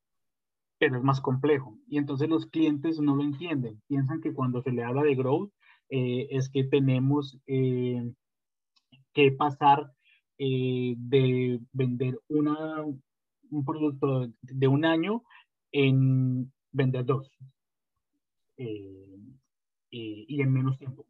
[0.78, 1.78] pero es más complejo.
[1.88, 3.80] Y entonces los clientes no lo entienden.
[3.86, 5.53] Piensan que cuando se le habla de growth
[5.88, 8.12] eh, es que tenemos eh,
[9.12, 9.92] que pasar
[10.38, 15.22] de vender una, un producto de un año
[15.70, 17.30] en vender dos.
[18.59, 21.07] y en menos tiempo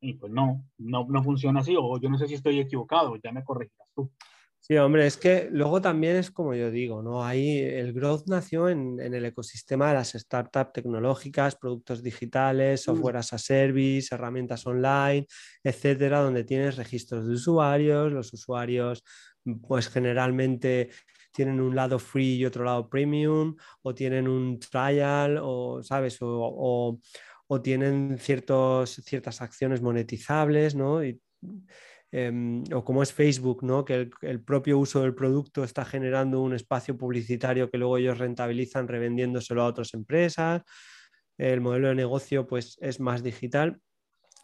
[0.00, 3.32] y pues no, no, no funciona así, o yo no sé si estoy equivocado, ya
[3.32, 4.10] me corregirás tú.
[4.62, 7.24] Sí, hombre, es que luego también es como yo digo, ¿no?
[7.24, 12.84] Ahí el growth nació en, en el ecosistema de las startups tecnológicas, productos digitales, mm.
[12.84, 15.26] software as a service, herramientas online,
[15.64, 19.02] etcétera, donde tienes registros de usuarios, los usuarios,
[19.66, 20.90] pues generalmente
[21.32, 26.20] tienen un lado free y otro lado premium, o tienen un trial, o, ¿sabes?
[26.20, 27.00] o o
[27.58, 31.00] tienen ciertos, ciertas acciones monetizables, ¿no?
[32.12, 33.84] Em, o como es Facebook, ¿no?
[33.84, 38.88] que el, propio uso del producto está generando un espacio publicitario que luego ellos rentabilizan
[38.88, 40.62] revendiéndoselo a otras empresas.
[41.38, 43.80] El modelo de negocio pues, es más digital.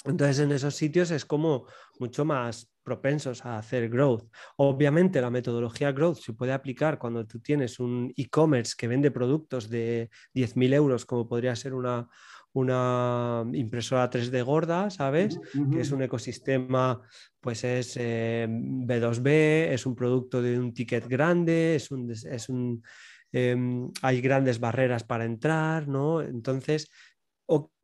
[0.05, 1.67] Entonces en esos sitios es como
[1.99, 4.31] mucho más propensos a hacer growth.
[4.57, 9.69] Obviamente la metodología growth se puede aplicar cuando tú tienes un e-commerce que vende productos
[9.69, 12.09] de 10.000 euros, como podría ser una,
[12.57, 15.39] una impresora 3D gorda, ¿sabes?
[15.71, 17.03] Que es un ecosistema,
[17.39, 22.83] pues es B2B, eh, es un producto de un ticket grande, es un, es un
[23.31, 26.23] em, hay grandes barreras para entrar, ¿no?
[26.23, 26.91] Entonces,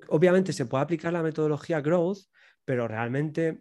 [0.09, 2.21] obviamente se puede aplicar la metodología growth,
[2.65, 3.61] pero realmente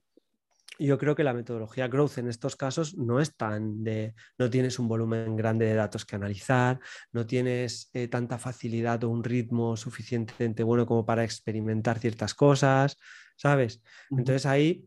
[0.79, 4.79] yo creo que la metodología growth en estos casos no es tan de, no tienes
[4.79, 6.79] un volumen grande de datos que analizar,
[7.11, 12.97] no tienes eh, tanta facilidad o un ritmo suficientemente bueno como para experimentar ciertas cosas,
[13.35, 13.81] ¿sabes?
[14.09, 14.85] Entonces ahí,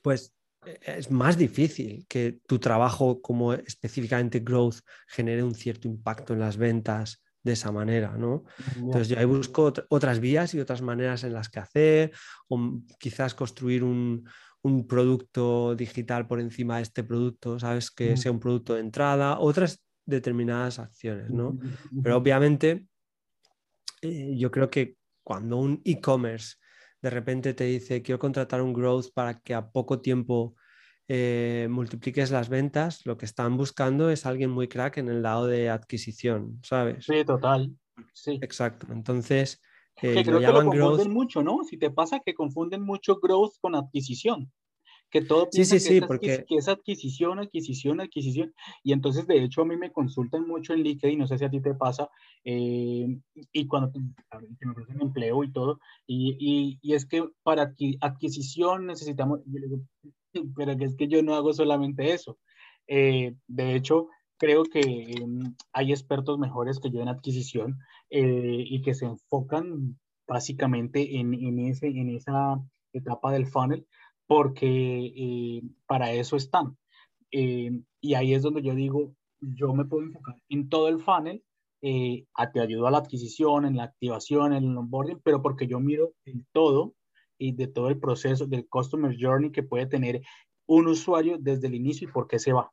[0.00, 0.34] pues
[0.64, 6.40] e, es más difícil que tu trabajo como específicamente growth genere un cierto impacto en
[6.40, 8.44] las ventas de esa manera, ¿no?
[8.74, 12.12] Entonces yo ahí busco otras vías y otras maneras en las que hacer,
[12.48, 14.26] o quizás construir un,
[14.64, 17.90] un producto digital por encima de este producto, ¿sabes?
[17.90, 21.58] Que sea un producto de entrada, otras determinadas acciones, ¿no?
[22.02, 22.86] Pero obviamente
[24.00, 26.56] eh, yo creo que cuando un e-commerce
[27.02, 30.56] de repente te dice quiero contratar un growth para que a poco tiempo
[31.08, 35.46] eh, multipliques las ventas, lo que están buscando es alguien muy crack en el lado
[35.46, 37.04] de adquisición, ¿sabes?
[37.04, 37.70] Sí, total.
[38.14, 38.38] Sí.
[38.40, 38.86] Exacto.
[38.90, 39.60] Entonces,
[40.02, 41.64] eh, que creo que lo confunden mucho, ¿no?
[41.64, 44.52] Si te pasa que confunden mucho growth con adquisición
[45.14, 46.34] que todo sí, sí, que, porque...
[46.34, 48.52] es, que, es, adquisición, adquisición, adquisición.
[48.82, 51.50] Y entonces, de hecho, a mí me consultan mucho en LinkedIn, no sé si a
[51.50, 52.10] ti te pasa,
[52.44, 53.16] eh,
[53.52, 59.38] y cuando me ofrecen empleo y todo, y, y, y, es que para adquisición necesitamos,
[60.56, 62.36] pero es que yo no hago solamente eso.
[62.88, 67.78] Eh, de hecho, creo que em, hay expertos mejores que yo en adquisición
[68.10, 72.60] eh, y que se enfocan básicamente en, en, ese, en esa
[72.92, 73.86] etapa del funnel
[74.26, 76.76] porque eh, para eso están.
[77.30, 77.70] Eh,
[78.00, 81.42] y ahí es donde yo digo, yo me puedo enfocar en todo el funnel,
[81.82, 85.66] eh, a, te ayudo a la adquisición, en la activación, en el onboarding, pero porque
[85.66, 86.94] yo miro en todo
[87.38, 90.22] y de todo el proceso del customer journey que puede tener
[90.66, 92.72] un usuario desde el inicio y por qué se va.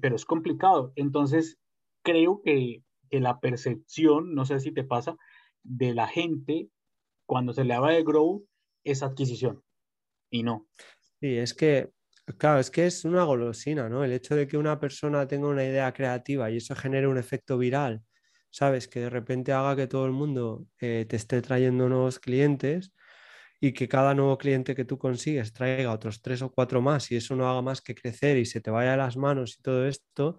[0.00, 0.92] Pero es complicado.
[0.96, 1.58] Entonces,
[2.02, 5.16] creo que, que la percepción, no sé si te pasa,
[5.62, 6.68] de la gente
[7.26, 8.42] cuando se le habla de growth
[8.84, 9.62] esa adquisición
[10.30, 10.68] y no.
[11.20, 11.90] Sí, es que,
[12.38, 14.04] claro, es que es una golosina, ¿no?
[14.04, 17.58] El hecho de que una persona tenga una idea creativa y eso genere un efecto
[17.58, 18.02] viral,
[18.50, 18.88] ¿sabes?
[18.88, 22.92] Que de repente haga que todo el mundo eh, te esté trayendo nuevos clientes
[23.60, 27.16] y que cada nuevo cliente que tú consigues traiga otros tres o cuatro más y
[27.16, 29.86] eso no haga más que crecer y se te vaya a las manos y todo
[29.86, 30.38] esto,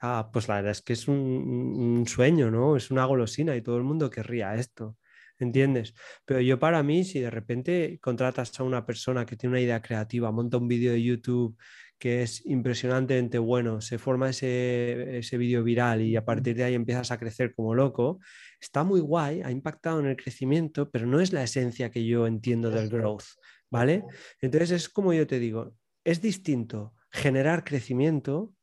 [0.00, 2.76] ah, pues la verdad es que es un, un, sueño, ¿no?
[2.76, 4.96] Es una golosina y todo el mundo querría esto.
[5.38, 5.94] ¿entiendes?
[6.24, 9.80] Pero yo para mí, si de repente contratas a una persona que tiene una idea
[9.80, 11.56] creativa, monta un vídeo de YouTube
[11.98, 16.74] que es impresionantemente bueno, se forma ese, ese vídeo viral y a partir de ahí
[16.74, 18.20] empiezas a crecer como loco,
[18.60, 22.26] está muy guay, ha impactado en el crecimiento, pero no es la esencia que yo
[22.26, 23.24] entiendo del growth,
[23.70, 24.04] ¿vale?
[24.40, 25.74] Entonces es como yo te digo,
[26.04, 28.54] es distinto generar crecimiento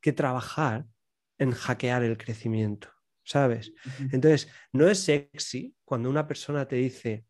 [0.00, 0.86] que trabajar
[1.38, 2.90] en hackear el crecimiento.
[3.26, 3.72] ¿sabes?
[4.12, 7.26] Entonces, no es sexy cuando una persona te dice,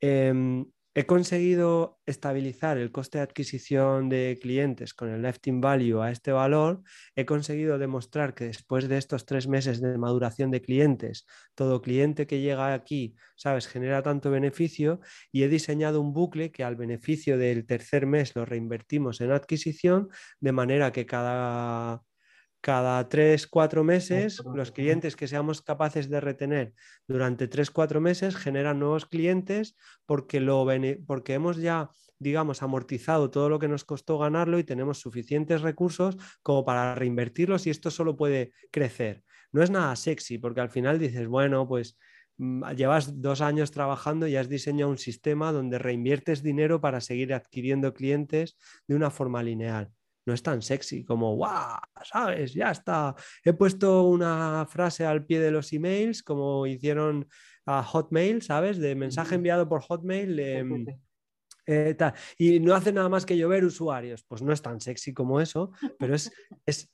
[0.00, 0.66] em,
[0.96, 6.32] he conseguido estabilizar el coste de adquisición de clientes con el lifetime value a este
[6.32, 6.82] valor,
[7.14, 12.26] he conseguido demostrar que después de estos tres meses de maduración de clientes, todo cliente
[12.26, 17.36] que llega aquí, sabes, genera tanto beneficio y he diseñado un bucle que al beneficio
[17.36, 20.08] del tercer mes lo reinvertimos en adquisición,
[20.40, 22.00] de manera que cada
[22.66, 26.74] cada tres, cuatro meses, los clientes que seamos capaces de retener
[27.06, 30.66] durante tres, cuatro meses generan nuevos clientes porque, lo,
[31.06, 36.16] porque hemos ya, digamos, amortizado todo lo que nos costó ganarlo y tenemos suficientes recursos
[36.42, 39.22] como para reinvertirlos y esto solo puede crecer.
[39.52, 41.96] No es nada sexy porque al final dices, bueno, pues
[42.38, 47.32] mm, llevas dos años trabajando y has diseñado un sistema donde reinviertes dinero para seguir
[47.32, 48.58] adquiriendo clientes
[48.88, 49.92] de una forma lineal
[50.26, 51.78] no es tan sexy como, ¡guau!
[52.02, 52.52] ¿Sabes?
[52.52, 53.14] Ya está.
[53.44, 57.28] He puesto una frase al pie de los emails, como hicieron
[57.64, 58.78] a Hotmail, ¿sabes?
[58.78, 60.38] De mensaje enviado por Hotmail.
[60.38, 60.86] Em,
[61.66, 61.96] eh,
[62.38, 64.24] y no hace nada más que llover usuarios.
[64.24, 66.32] Pues no es tan sexy como eso, pero es,
[66.64, 66.90] es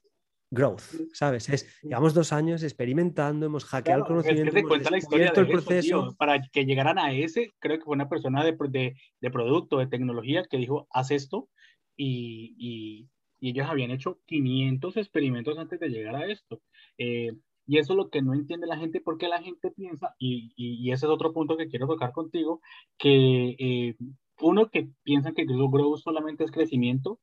[0.51, 0.83] growth,
[1.15, 1.49] ¿sabes?
[1.49, 4.51] Es, llevamos dos años experimentando, hemos hackeado el conocimiento.
[4.51, 6.15] Es que cuenta la historia del proceso.
[6.19, 9.87] para que llegaran a ese, creo que fue una persona de, de, de producto, de
[9.87, 11.49] tecnología, que dijo, haz esto,
[11.97, 13.09] y, y
[13.51, 16.61] ellos habían hecho 500 experimentos antes de llegar a esto.
[16.99, 17.33] Eh,
[17.67, 20.91] y eso es lo que no entiende la gente, porque la gente piensa, y, y,
[20.91, 22.61] ese es otro punto que quiero tocar contigo,
[22.99, 23.97] que eh,
[24.41, 27.21] uno que piensa que Growth solamente es crecimiento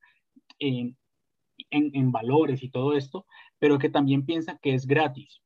[0.58, 0.98] en,
[1.70, 3.26] en, en, valores y todo esto,
[3.60, 5.42] pero que también piensa que es gratis.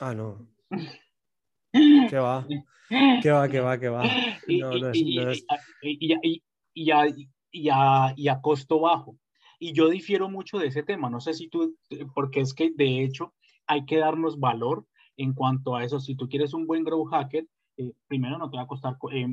[0.00, 0.46] Ah, no.
[1.72, 2.46] ¿Qué va?
[3.22, 3.48] ¿Qué va?
[3.48, 3.78] ¿Qué va?
[3.78, 4.04] ¿Qué va?
[4.48, 5.46] No, no es, no es...
[5.82, 6.42] Y, y,
[6.74, 7.06] y, a,
[7.50, 9.16] y, a, y a costo bajo.
[9.58, 11.76] Y yo difiero mucho de ese tema, no sé si tú,
[12.14, 13.34] porque es que de hecho
[13.66, 14.86] hay que darnos valor
[15.16, 16.00] en cuanto a eso.
[16.00, 17.46] Si tú quieres un buen grow hacker,
[17.78, 19.26] eh, primero no te va a costar eh,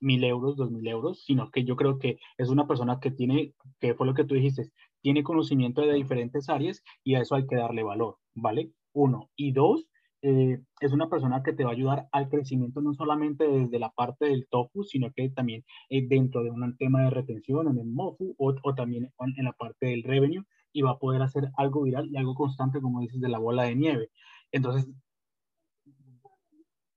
[0.00, 3.54] mil euros, dos mil euros, sino que yo creo que es una persona que tiene,
[3.80, 4.70] que fue lo que tú dijiste,
[5.02, 8.72] tiene conocimiento de diferentes áreas y a eso hay que darle valor, ¿vale?
[8.92, 9.30] Uno.
[9.36, 9.86] Y dos,
[10.22, 13.90] eh, es una persona que te va a ayudar al crecimiento no solamente desde la
[13.90, 17.86] parte del tofu, sino que también eh, dentro de un tema de retención en el
[17.86, 21.82] MOFU o, o, también en la parte del revenue y va a poder hacer algo
[21.82, 24.10] viral y algo constante, como dices, de la bola de nieve.
[24.52, 24.88] Entonces,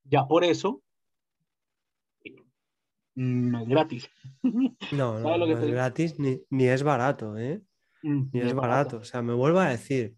[0.04, 0.82] ya por eso,
[3.14, 4.10] no es gratis.
[4.92, 7.62] No, no, no es gratis ni, ni, es barato, ¿eh?
[8.02, 8.98] Mm, ni es barato.
[8.98, 10.16] O sea, me vuelvo a decir,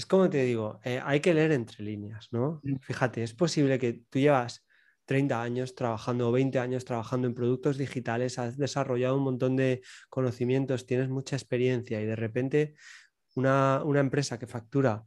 [0.00, 2.62] es como te digo, eh, hay que leer entre líneas, ¿no?
[2.80, 4.64] Fíjate, es posible que tú llevas
[5.04, 9.82] 30 años trabajando o 20 años trabajando en productos digitales, has desarrollado un montón de
[10.08, 12.76] conocimientos, tienes mucha experiencia y de repente
[13.34, 15.04] una, una empresa que factura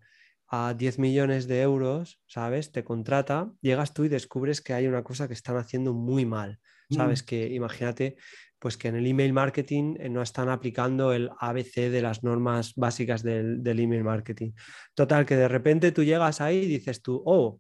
[0.48, 2.72] a 10 millones de euros, ¿sabes?
[2.72, 6.60] Te contrata, llegas tú y descubres que hay una cosa que están haciendo muy mal,
[6.92, 7.24] ¿sabes?
[7.24, 7.26] Mm.
[7.26, 8.18] Que imagínate,
[8.64, 12.74] pues que en el email marketing eh, no están aplicando el ABC de las normas
[12.78, 14.54] básicas del, del email marketing.
[14.94, 17.60] Total, que de repente tú llegas ahí y dices tú, oh,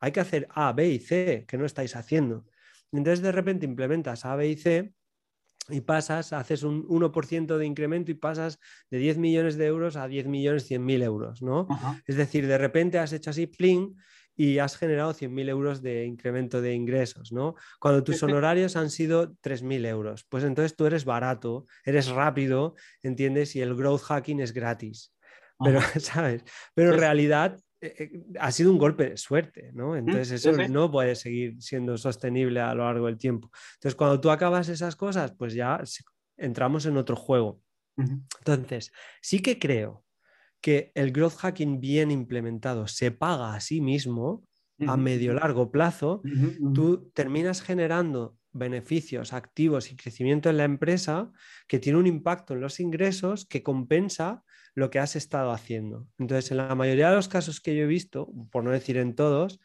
[0.00, 2.46] hay que hacer A, B y C, que no estáis haciendo.
[2.90, 4.92] Entonces de repente implementas A, B y C
[5.68, 8.58] y pasas, haces un 1% de incremento y pasas
[8.90, 11.68] de 10 millones de euros a 10 millones 100 mil euros, ¿no?
[12.06, 13.94] Es decir, de repente has hecho así, pling,
[14.36, 17.56] y has generado 100.000 euros de incremento de ingresos, ¿no?
[17.78, 23.54] Cuando tus honorarios han sido 3.000 euros, pues entonces tú eres barato, eres rápido, ¿entiendes?
[23.56, 25.14] Y el growth hacking es gratis.
[25.62, 26.44] Pero, ¿sabes?
[26.74, 29.96] Pero en realidad eh, eh, ha sido un golpe de suerte, ¿no?
[29.96, 33.50] Entonces eso no puede seguir siendo sostenible a lo largo del tiempo.
[33.74, 35.82] Entonces cuando tú acabas esas cosas, pues ya
[36.36, 37.60] entramos en otro juego.
[37.96, 40.04] Entonces, sí que creo
[40.60, 44.44] que el growth hacking bien implementado se paga a sí mismo
[44.86, 46.22] a medio largo plazo,
[46.74, 51.30] tú terminas generando beneficios activos y crecimiento en la empresa
[51.68, 54.42] que tiene un impacto en los ingresos que compensa
[54.74, 56.06] lo que has estado haciendo.
[56.18, 59.14] Entonces, en la mayoría de los casos que yo he visto, por no decir en
[59.14, 59.60] todos,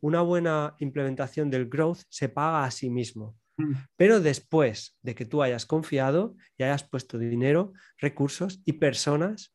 [0.00, 3.36] una buena implementación del growth se paga a sí mismo.
[3.56, 3.72] Mm.
[3.96, 9.54] Pero después de que tú hayas confiado y hayas puesto dinero, recursos y personas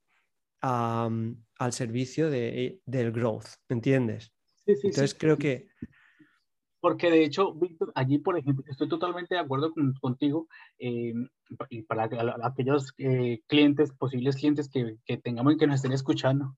[0.64, 4.32] al servicio de, del growth, ¿entiendes?
[4.66, 5.68] Entonces creo que
[6.84, 11.14] porque de hecho, Víctor, allí, por ejemplo, estoy totalmente de acuerdo contigo, eh,
[11.70, 12.10] y para
[12.44, 16.58] aquellos eh, clientes, posibles clientes que, que, tengamos y que nos estén escuchando,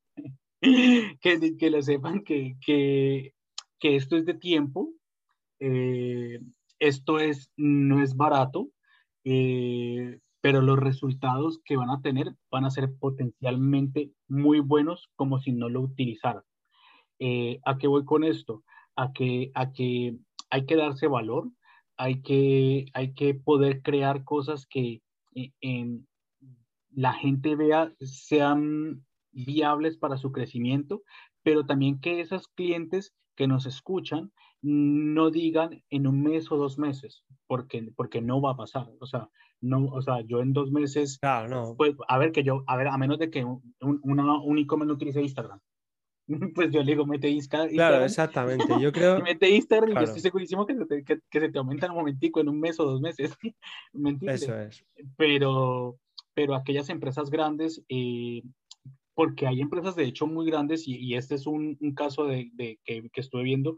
[0.62, 3.36] que, que lo sepan que, que,
[3.80, 4.96] que esto es de tiempo,
[5.60, 6.40] eh,
[6.80, 8.72] esto es, no es barato,
[10.46, 15.52] pero los resultados que van a tener van a ser potencialmente muy buenos como si
[15.52, 16.44] no lo utilizaran.
[17.66, 18.64] ¿A qué voy con esto?
[18.96, 20.18] a que, a que
[20.50, 21.50] hay que darse valor,
[21.98, 25.02] hay que, hay que poder crear cosas que
[25.36, 26.00] eh,
[26.92, 31.04] la gente vea sean viables para su crecimiento,
[31.44, 34.32] pero también que esos clientes que nos escuchan
[34.62, 38.88] no digan en un mes o dos meses, porque, porque no va a pasar.
[39.00, 39.30] O sea,
[39.62, 41.76] no, o sea, yo en dos meses, claro, no.
[41.76, 44.88] pues, a ver que yo, a ver, a menos de que un, una, un e-commerce
[44.88, 45.60] no utilice Instagram,
[46.56, 47.70] pues yo le digo, mete Instagram.
[47.70, 48.66] Claro, exactamente.
[48.80, 49.22] Yo creo.
[49.22, 52.00] mete Instagram y yo estoy segurísimo que se, te, que, se te aumenta en un
[52.00, 53.36] momentico, en un mes o dos meses.
[54.22, 54.86] Eso es.
[55.18, 55.98] Pero,
[56.34, 58.42] pero aquellas empresas grandes, eh,
[59.14, 62.50] porque hay empresas de hecho muy grandes y, y este es un, un caso de,
[62.54, 63.78] de que, que, estuve viendo,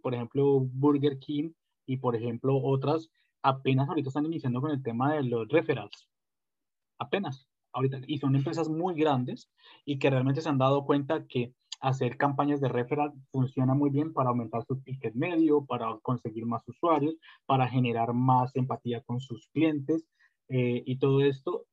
[0.00, 1.50] por ejemplo, Burger King
[1.86, 3.10] y por ejemplo otras,
[3.42, 6.08] apenas ahorita están iniciando con el tema de los referrals.
[6.98, 7.46] Apenas.
[7.72, 9.50] Ahorita, y son empresas muy grandes
[9.84, 14.12] y que realmente se han dado cuenta que hacer campañas de referral funciona muy bien
[14.12, 17.16] para aumentar su ticket medio, para conseguir más usuarios,
[17.46, 20.06] para generar más empatía con sus clientes
[20.48, 21.66] eh, y todo esto.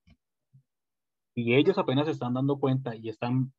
[1.36, 3.53] Y ellos apenas se están dando cuenta y están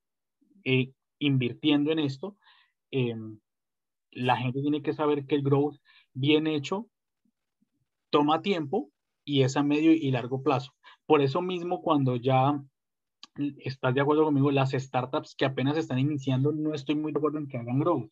[0.65, 2.37] eh, invirtiendo en esto.
[2.91, 3.39] Em,
[4.11, 5.77] la gente tiene que saber que el growth
[6.15, 6.87] bien hecho
[8.11, 8.91] toma tiempo
[9.25, 10.73] y es a medio y largo plazo.
[11.07, 12.63] Por eso mismo, cuando ya
[13.59, 17.39] estás de acuerdo conmigo, las startups que apenas están iniciando, no estoy muy de acuerdo
[17.39, 18.11] en que hagan growth,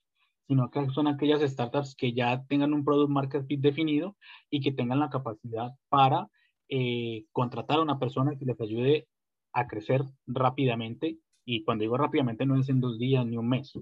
[0.48, 4.16] sino que son aquellas startups que ya tengan un product market fit definido
[4.48, 6.28] y que tengan la capacidad para
[6.68, 9.06] eh, contratar a una persona que les ayude
[9.52, 11.18] a crecer rápidamente.
[11.44, 13.72] Y cuando digo rápidamente, no es en dos días ni un mes,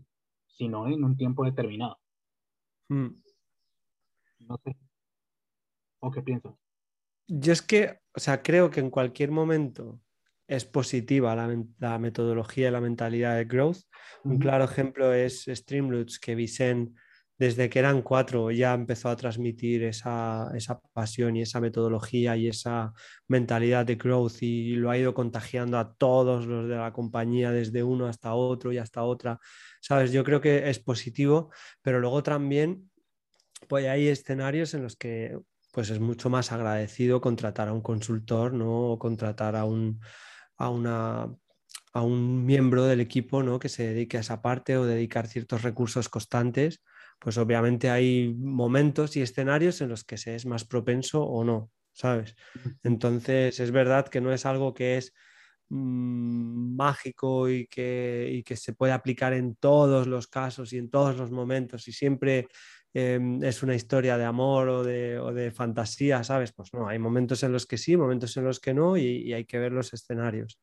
[0.47, 1.99] sino en un tiempo determinado.
[2.89, 3.09] Hmm.
[4.41, 4.77] No sé.
[6.01, 6.55] ¿O qué piensas?
[7.27, 10.01] Yo es que, o sea, creo que en cualquier momento
[10.47, 13.81] es positiva la, metodología y la mentalidad de growth.
[14.25, 16.97] Un claro ejemplo es Streamloots, que Vicen,
[17.37, 20.51] desde que eran cuatro, ya empezó a transmitir esa,
[20.95, 22.95] pasión y esa metodología y esa
[23.29, 27.83] mentalidad de growth y lo ha ido contagiando a todos los de la compañía, desde
[27.83, 29.39] uno hasta otro y hasta otra.
[29.83, 32.88] Sabes, yo creo que es positivo, pero luego también
[33.67, 35.39] pues hay escenarios en los que
[35.73, 38.93] pues es mucho más agradecido contratar a un consultor, ¿no?
[38.93, 40.01] O contratar a un,
[40.57, 41.29] a, una,
[41.93, 43.59] a un miembro del equipo ¿no?
[43.59, 46.83] que se dedique a esa parte o dedicar ciertos recursos constantes,
[47.19, 51.71] pues obviamente hay momentos y escenarios en los que se es más propenso o no,
[51.93, 52.37] ¿sabes?
[52.83, 55.13] Entonces es verdad que no es algo que es
[55.69, 60.91] mm, mágico y que, y que, se puede aplicar en todos los casos y en
[60.91, 62.47] todos los momentos y siempre
[62.99, 66.53] em, es una historia de amor o de, fantasía, ¿sabes?
[66.53, 69.45] Pues no, hay momentos en los que sí, momentos en los que no y, hay
[69.45, 70.59] que ver los escenarios.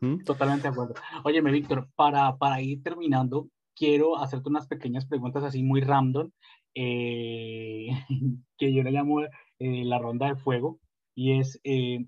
[0.00, 0.24] ¿Mm?
[0.24, 0.94] Totalmente de acuerdo.
[1.24, 6.30] Óyeme, Víctor, para, para ir terminando, quiero hacerte unas pequeñas preguntas así muy random,
[6.74, 7.88] eh,
[8.58, 9.28] que yo le llamo eh,
[9.58, 10.80] la ronda de fuego,
[11.14, 12.06] y es, eh,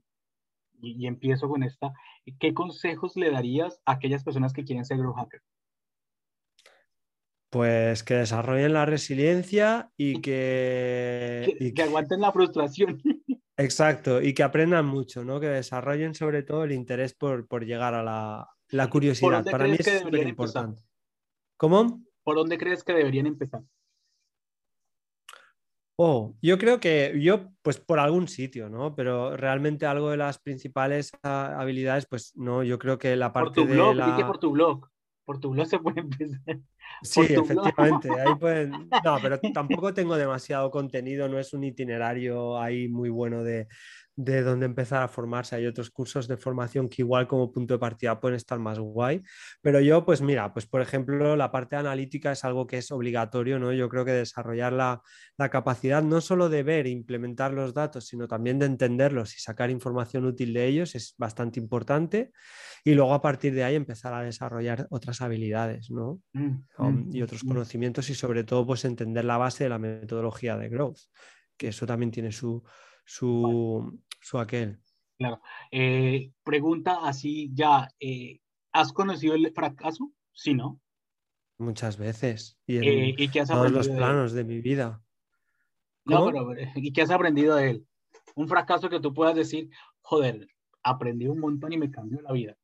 [0.81, 1.93] y, empiezo con esta,
[2.39, 5.41] ¿qué consejos le darías a aquellas personas que quieren ser grow hacker?
[7.53, 11.55] Pues que desarrollen la resiliencia y que...
[11.61, 12.99] Y que aguanten la frustración.
[13.59, 15.39] Exacto, y que aprendan mucho, ¿no?
[15.39, 19.45] Que desarrollen sobre todo el interés por, por llegar a la, la curiosidad.
[19.45, 20.83] Para mí es súper importante.
[21.59, 22.03] ¿Cómo?
[22.25, 23.61] ¿Por dónde crees que deberían empezar?
[25.97, 28.95] Oh, yo creo que yo, pues por algún sitio, ¿no?
[28.95, 33.55] Pero realmente algo de las principales habilidades, pues no, yo creo que la parte por
[33.55, 34.27] tu de blog, la...
[34.27, 34.89] por tu blog.
[35.25, 36.41] Por tu blog se puede empezar.
[37.03, 38.11] Sí, efectivamente.
[38.11, 38.71] Ahí pueden...
[39.05, 43.67] No, pero tampoco tengo demasiado contenido, no es un itinerario ahí muy bueno de,
[44.17, 45.57] de dónde empezar a formarse.
[45.57, 49.23] Hay otros cursos de formación que igual como punto de partida pueden estar más guay.
[49.61, 53.59] Pero yo, pues mira, pues por ejemplo, la parte analítica es algo que es obligatorio,
[53.59, 53.73] ¿no?
[53.73, 55.03] Yo creo que desarrollar la,
[55.39, 59.41] la capacidad no solo de ver e implementar los datos, sino también de entenderlos y
[59.41, 62.33] sacar información útil de ellos es bastante importante.
[62.85, 66.21] Y luego a partir de ahí empezar a desarrollar otras habilidades, ¿no?
[66.33, 67.49] Mm, um, y mm, otros mm.
[67.49, 70.99] conocimientos y sobre todo pues entender la base de la metodología de growth,
[71.57, 72.63] que eso también tiene su,
[73.05, 74.81] su, su aquel.
[75.19, 75.41] Claro.
[75.71, 78.41] Eh, pregunta así ya, eh,
[78.73, 80.13] ¿has conocido el fracaso?
[80.33, 80.81] Sí, ¿no?
[81.59, 82.59] Muchas veces.
[82.67, 85.01] Y en eh, todos los planos de, mi vida.
[86.05, 87.87] No, pero ¿y qué has aprendido de él?
[88.35, 90.49] Un fracaso que tú puedas decir, joder,
[90.83, 92.57] aprendí un montón y me cambió la vida.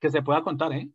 [0.00, 0.90] Que se pueda contar, ¿eh?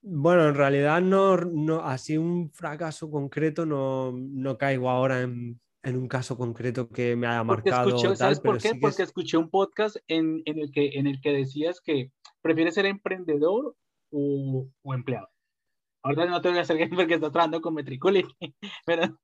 [0.00, 5.96] Bueno, en realidad no, no así un fracaso concreto no, no caigo ahora en, en
[5.98, 8.16] un caso concreto que me haya marcado.
[8.16, 8.74] ¿Sabes por qué?
[8.80, 12.10] Porque escuché un podcast en, en, el que, en el que decías que
[12.40, 13.76] prefieres ser emprendedor
[14.10, 15.28] o, o empleado.
[16.02, 18.24] Ahorita no te voy a hacer porque estás trabajando con Metriculi,
[18.86, 19.18] pero,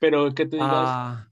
[0.00, 1.28] pero que tú digas, ah,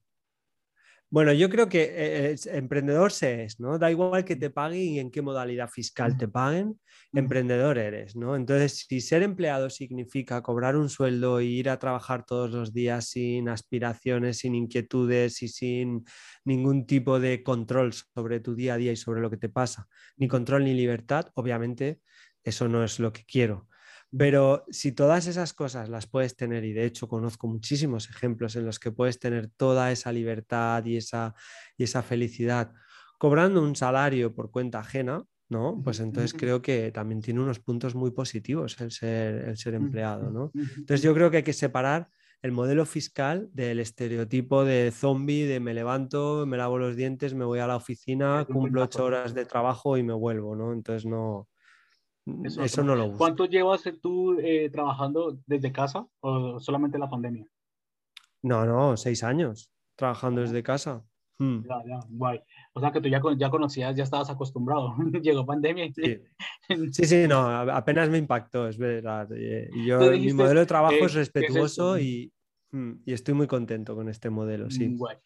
[1.10, 1.92] bueno, yo creo que
[2.32, 3.78] eh, emprendedor se es, ¿no?
[3.78, 6.80] Da igual que te paguen y en qué modalidad fiscal te paguen,
[7.14, 8.34] emprendedor eres, ¿no?
[8.34, 13.08] Entonces, si ser empleado significa cobrar un sueldo e ir a trabajar todos los días
[13.10, 16.04] sin aspiraciones, sin inquietudes y sin
[16.44, 19.86] ningún tipo de control sobre tu día a día y sobre lo que te pasa,
[20.16, 22.00] ni control ni libertad, obviamente
[22.42, 23.68] eso no es lo que quiero.
[24.16, 28.66] Pero si todas esas cosas las puedes tener, y de hecho conozco muchísimos ejemplos en
[28.66, 31.34] los que puedes tener toda esa libertad y esa,
[31.76, 32.72] y esa felicidad
[33.18, 35.80] cobrando un salario por cuenta ajena, ¿no?
[35.82, 40.30] Pues entonces creo que también tiene unos puntos muy positivos el ser, el ser empleado,
[40.30, 40.52] ¿no?
[40.54, 42.08] Entonces yo creo que hay que separar
[42.42, 47.46] el modelo fiscal del estereotipo de zombie, de me levanto, me lavo los dientes, me
[47.46, 50.74] voy a la oficina, cumplo ocho horas de trabajo y me vuelvo, ¿no?
[50.74, 51.48] Entonces no,
[52.44, 53.18] eso, no lo uso.
[53.18, 57.46] ¿Cuánto llevas tú eh, trabajando desde casa o solamente la pandemia?
[58.42, 61.04] No, no, seis años trabajando desde casa.
[61.38, 61.62] Hmm.
[61.68, 62.40] Ya, ya, guay.
[62.74, 64.94] O sea que tú ya, ya conocías, ya estabas acostumbrado.
[65.22, 65.92] Llegó pandemia.
[65.92, 66.20] Sí.
[66.92, 69.28] sí, sí, no, apenas me impactó, es verdad.
[69.32, 72.32] Eh, yo, mi modelo de trabajo es respetuoso y,
[72.70, 74.88] hmm, y, estoy muy contento con este modelo, sí.
[74.88, 75.16] Mm, guay.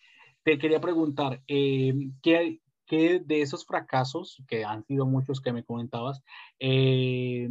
[0.42, 1.92] Te quería preguntar, eh,
[2.22, 6.22] ¿qué, que de esos fracasos, que han sido muchos que me comentabas,
[6.58, 7.50] eh,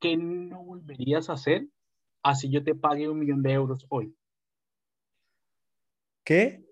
[0.00, 1.68] ¿qué no volverías a hacer
[2.22, 4.16] así yo te pague un millón de euros hoy?
[6.24, 6.64] ¿Qué?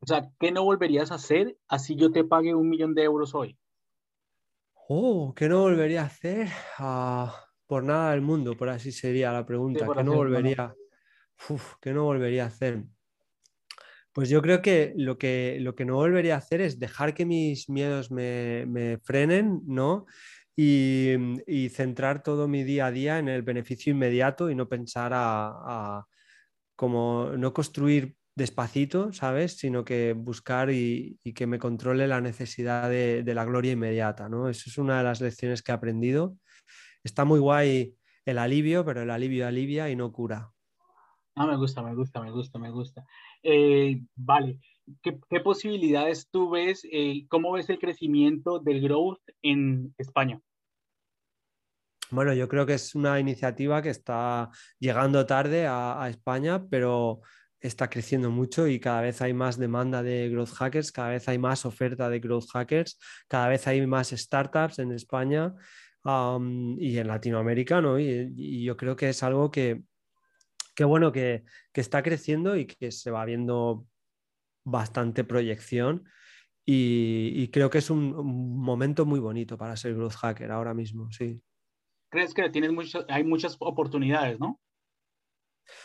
[0.00, 3.34] O sea, ¿qué no volverías a hacer así yo te pague un millón de euros
[3.34, 3.58] hoy?
[4.88, 6.48] Oh, ¿qué no volvería a hacer?
[6.78, 9.90] Ah, por nada del mundo, por así sería la pregunta.
[9.90, 10.74] ¿Qué no volvería?
[11.48, 12.84] Uf, ¿Qué no volvería a hacer?
[14.14, 17.26] Pues yo creo que lo que, lo que no volvería a hacer es dejar que
[17.26, 20.06] mis miedos me, frenen, ¿no?
[20.56, 21.16] Y,
[21.70, 26.06] centrar todo mi día a día en el beneficio inmediato y no pensar a,
[26.76, 29.56] como no construir despacito, ¿sabes?
[29.58, 34.48] Sino que buscar y, que me controle la necesidad de, de, la gloria inmediata, ¿no?
[34.48, 36.36] Eso es una de las lecciones que he aprendido.
[37.02, 40.52] Está muy guay el alivio, pero el alivio alivia y no cura.
[41.36, 43.04] Ah, me gusta, me gusta, me gusta, me gusta.
[43.44, 44.58] Eh, vale,
[45.02, 46.86] ¿Qué, posibilidades tú ves?
[46.90, 50.40] Eh, ¿Cómo ves el crecimiento del growth en España?
[52.10, 57.20] Bueno, yo creo que es una iniciativa que está llegando tarde a, España, pero
[57.60, 61.38] está creciendo mucho y cada vez hay más demanda de growth hackers, cada vez hay
[61.38, 65.54] más oferta de growth hackers, cada vez hay más startups en España
[66.04, 67.98] y en Latinoamérica, ¿no?
[67.98, 69.82] y, yo creo que es algo que,
[70.74, 73.86] qué bueno que, está creciendo y que se va viendo
[74.64, 76.04] bastante proyección.
[76.66, 78.12] Y, creo que es un,
[78.56, 81.42] momento muy bonito para ser growth hacker ahora mismo, sí.
[82.10, 84.60] ¿Crees que tienes hay muchas oportunidades, no?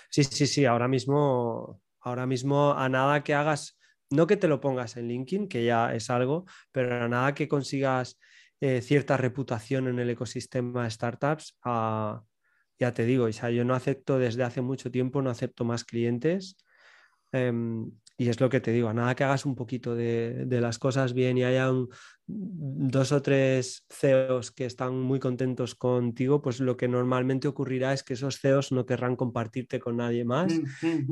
[0.10, 3.78] Sí, sí, sí, ahora mismo, ahora mismo a nada que hagas,
[4.10, 7.48] no que te lo pongas en LinkedIn, que ya es algo, pero a nada que
[7.48, 8.20] consigas
[8.62, 12.24] eh, cierta reputación en el ecosistema de startups, ah,
[12.80, 15.84] ya te digo, o sea, yo no acepto desde hace mucho tiempo, no acepto más
[15.84, 16.58] clientes.
[17.32, 20.80] Em, y es lo que te digo, a nada que hagas un poquito de, las
[20.80, 21.70] cosas bien y haya
[22.28, 28.04] dos o tres CEOs que están muy contentos contigo, pues lo que normalmente ocurrirá es
[28.04, 30.60] que esos CEOs no querrán compartirte con nadie más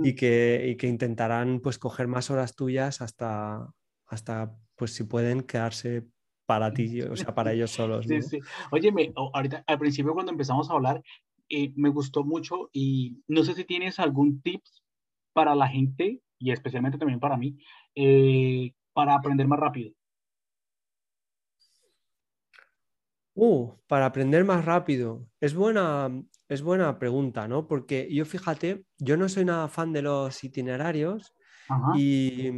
[0.03, 3.69] y, que, que intentarán pues coger más horas tuyas hasta,
[4.05, 6.07] hasta pues si pueden quedarse
[6.45, 8.05] para ti, o sea, para ellos solos.
[8.07, 8.39] Sí, sí.
[8.71, 11.03] Óyeme, ahorita al principio cuando empezamos a hablar,
[11.49, 14.83] eh, me gustó mucho y no sé si tienes algún tips
[15.33, 17.57] para la gente y especialmente también para mí,
[17.95, 19.93] eh, para aprender más rápido?
[23.35, 25.27] Uh, para aprender más rápido.
[25.39, 26.09] Es buena,
[26.49, 27.67] es buena pregunta, ¿no?
[27.67, 31.35] Porque yo fíjate, yo no soy nada fan de los itinerarios
[31.95, 32.49] y,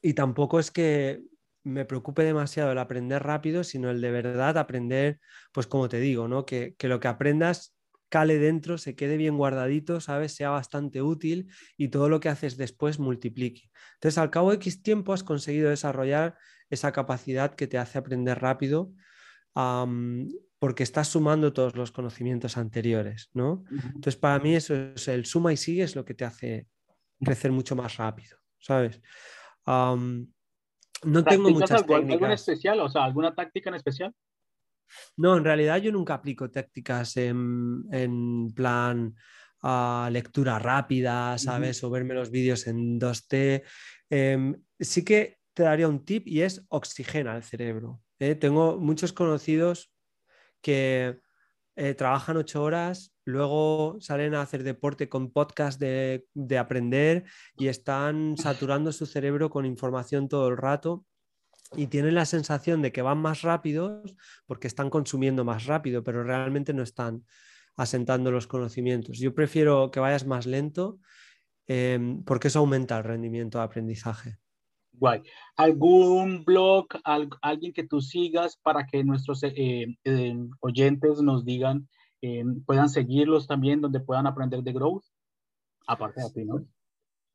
[0.00, 1.22] y, tampoco es que
[1.64, 5.20] me preocupe demasiado el aprender rápido, sino el de verdad aprender,
[5.52, 6.46] pues como te digo, ¿no?
[6.46, 7.74] Que, que lo que aprendas
[8.08, 10.32] cale dentro, se quede bien guardadito, ¿sabes?
[10.34, 13.70] Sea bastante útil y todo lo que haces después multiplique.
[13.94, 16.36] Entonces, al cabo de X tiempo has conseguido desarrollar
[16.70, 18.92] esa capacidad que te hace aprender rápido
[20.58, 23.64] porque estás sumando todos los conocimientos anteriores, ¿no?
[23.70, 26.68] Entonces, para mí eso es el suma y sigue es lo que te hace
[27.20, 29.00] crecer mucho más rápido, ¿sabes?
[29.66, 32.40] no tengo muchas técnicas.
[32.40, 32.80] especial?
[32.80, 34.14] O sea, ¿alguna táctica en especial?
[35.16, 39.14] No, en realidad yo nunca aplico tácticas en, plan
[39.62, 41.82] a ah, lectura rápida, ¿sabes?
[41.84, 43.62] O verme los vídeos en 2T.
[44.10, 48.02] Em, sí que te daría un tip y es oxigena el cerebro.
[48.18, 48.34] ¿eh?
[48.34, 49.92] Tengo muchos conocidos
[50.60, 51.18] que
[51.76, 57.24] eh, trabajan ocho horas, luego salen a hacer deporte con podcast de, de, aprender
[57.56, 61.04] y están saturando su cerebro con información todo el rato
[61.76, 64.14] y tienen la sensación de que van más rápidos
[64.46, 67.24] porque están consumiendo más rápido, pero realmente no están
[67.76, 69.18] asentando los conocimientos.
[69.18, 70.98] Yo prefiero que vayas más lento
[71.66, 74.38] em, porque eso aumenta el rendimiento de aprendizaje.
[74.92, 75.22] Guay.
[75.56, 76.86] ¿Algún blog,
[77.42, 81.88] alguien que tú sigas para que nuestros eh, eh, oyentes nos digan,
[82.20, 85.04] em, puedan seguirlos también, donde puedan aprender de growth?
[85.86, 86.64] Aparte de ti, ¿no?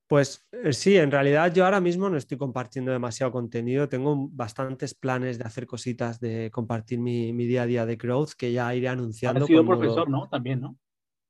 [0.10, 3.88] Pues eh, sí, en realidad yo ahora mismo no estoy compartiendo demasiado contenido.
[3.88, 8.51] Tengo bastantes planes de hacer cositas, de compartir mi, día a día de growth que
[8.51, 9.41] ya iré anunciando.
[9.41, 10.28] Has sido profesor, ¿no?
[10.28, 10.80] También, ¿no?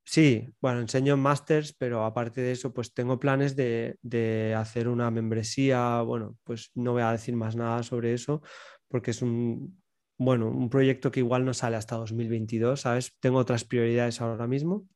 [0.06, 4.88] Sí, bueno, enseño en masters, pero aparte de eso, pues tengo planes de, de, hacer
[4.88, 6.02] una membresía.
[6.02, 8.42] Bueno, pues no voy a decir más nada sobre eso
[8.88, 9.84] porque es un,
[10.18, 13.14] bueno, un proyecto que igual no sale hasta 2022, ¿sabes?
[13.20, 14.88] Tengo otras prioridades ahora mismo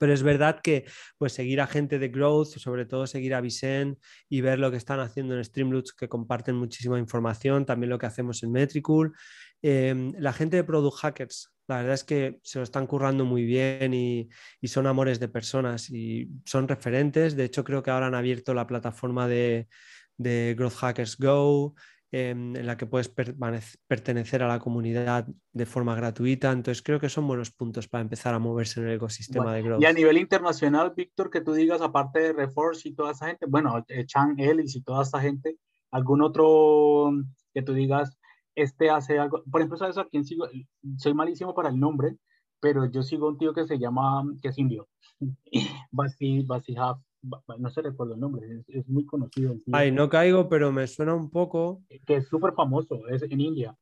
[0.00, 0.86] pero es verdad que
[1.18, 3.98] pues seguir a gente de Growth, sobre todo seguir a Vicen
[4.30, 8.06] y ver lo que están haciendo en Streamloots, que comparten muchísima información, también lo que
[8.06, 9.12] hacemos en Metricool.
[9.60, 13.44] Em, la gente de Product Hackers, la verdad es que se lo están currando muy
[13.44, 14.30] bien y,
[14.62, 17.36] son amores de personas y son referentes.
[17.36, 19.68] De hecho, creo que ahora han abierto la plataforma de,
[20.16, 21.74] de Growth Hackers Go.
[22.12, 26.50] Em, en la que puedes pertenecer a la comunidad de forma gratuita.
[26.50, 29.80] Entonces creo que son buenos puntos para empezar a moverse en el ecosistema de growth.
[29.80, 33.46] Y a nivel internacional, Víctor, que tú digas, aparte de Reforce y toda esa gente,
[33.46, 35.58] bueno, eh, Chan Ellis y toda esa gente,
[35.92, 37.12] algún otro
[37.54, 38.18] que tú digas,
[38.56, 40.48] este hace algo, por ejemplo, ¿sabes a quién sigo?
[40.96, 42.16] Soy malísimo para el nombre,
[42.58, 44.88] pero yo sigo un tío que se llama, que es indio,
[45.92, 46.74] Basi, Basi
[47.22, 49.54] no se recuerda el nombre, es, muy conocido.
[49.72, 51.82] Ay, no caigo, pero me suena un poco.
[52.06, 53.76] Que es súper famoso, es en India.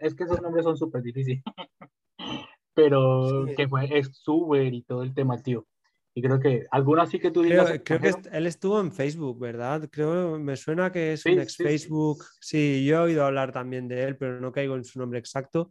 [0.00, 1.42] es que esos nombres son súper difíciles.
[2.74, 5.66] pero que fue ex y todo el tema, tío.
[6.12, 7.80] Y creo que alguna sí que tú digas.
[7.84, 9.88] Creo, que él estuvo en Facebook, ¿verdad?
[9.90, 12.24] Creo, me suena que es un ex Facebook.
[12.40, 15.70] Sí, yo he oído hablar también de él, pero no caigo en su nombre exacto.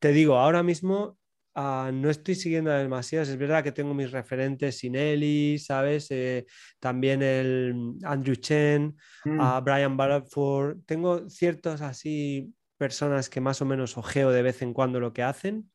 [0.00, 1.18] te digo, ahora mismo
[1.58, 3.30] Ah, no estoy siguiendo demasiadas.
[3.30, 6.08] Es verdad que tengo mis referentes Sinelli, ¿sabes?
[6.10, 6.44] Eh,
[6.78, 9.64] también el Andrew Chen, mm.
[9.64, 10.80] Brian Balford.
[10.84, 15.22] Tengo ciertos así personas que más o menos ojeo de vez en cuando lo que
[15.22, 15.70] hacen.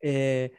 [0.00, 0.52] Eh,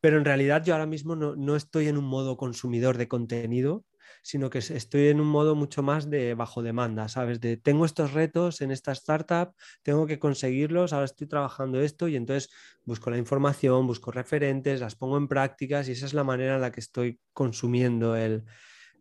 [0.00, 3.84] pero en realidad yo ahora mismo no, estoy en un modo consumidor de contenido.
[4.22, 7.40] Sino que estoy en un modo mucho más de bajo demanda, ¿sabes?
[7.40, 12.16] De tengo estos retos en esta startup, tengo que conseguirlos, ahora estoy trabajando esto y
[12.16, 12.50] entonces
[12.84, 16.60] busco la información, busco referentes, las pongo en prácticas y esa es la manera en
[16.60, 18.44] la que estoy consumiendo el...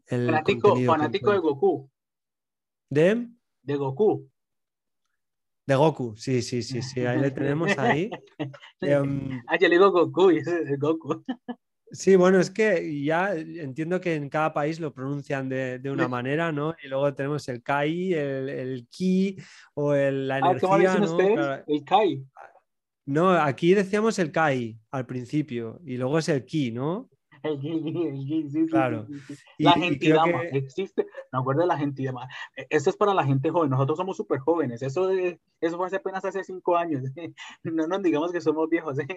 [0.08, 1.90] el fanático, fanático de Goku.
[2.90, 3.28] ¿De?
[3.64, 4.30] De Goku.
[5.68, 8.10] De Goku, sí, sí, sí, sí, ahí le tenemos ahí.
[8.82, 10.48] Um, ah, yo le digo Goku y es
[10.80, 11.24] Goku.
[11.96, 16.08] Sí, bueno, es que ya entiendo que en cada país lo pronuncian de, de una
[16.08, 16.76] manera, ¿no?
[16.84, 19.38] Y luego tenemos el Kai, el, el Ki
[19.76, 20.60] o el, la energía.
[20.60, 21.12] ¿cómo dicen ¿no?
[21.12, 21.64] ustedes?
[21.68, 22.26] El Kai.
[23.06, 27.10] No, aquí decíamos el Kai al principio y luego es el Ki, ¿no?
[28.70, 29.08] Claro.
[29.58, 32.28] la gentidama existe, me acuerdo de la gentidama.
[32.56, 35.98] E, esto es para la gente joven, nosotros somos súper jóvenes, eso, eso fue hace
[35.98, 37.04] apenas hace cinco años,
[37.64, 39.08] no nos digamos que somos viejos, ¿eh?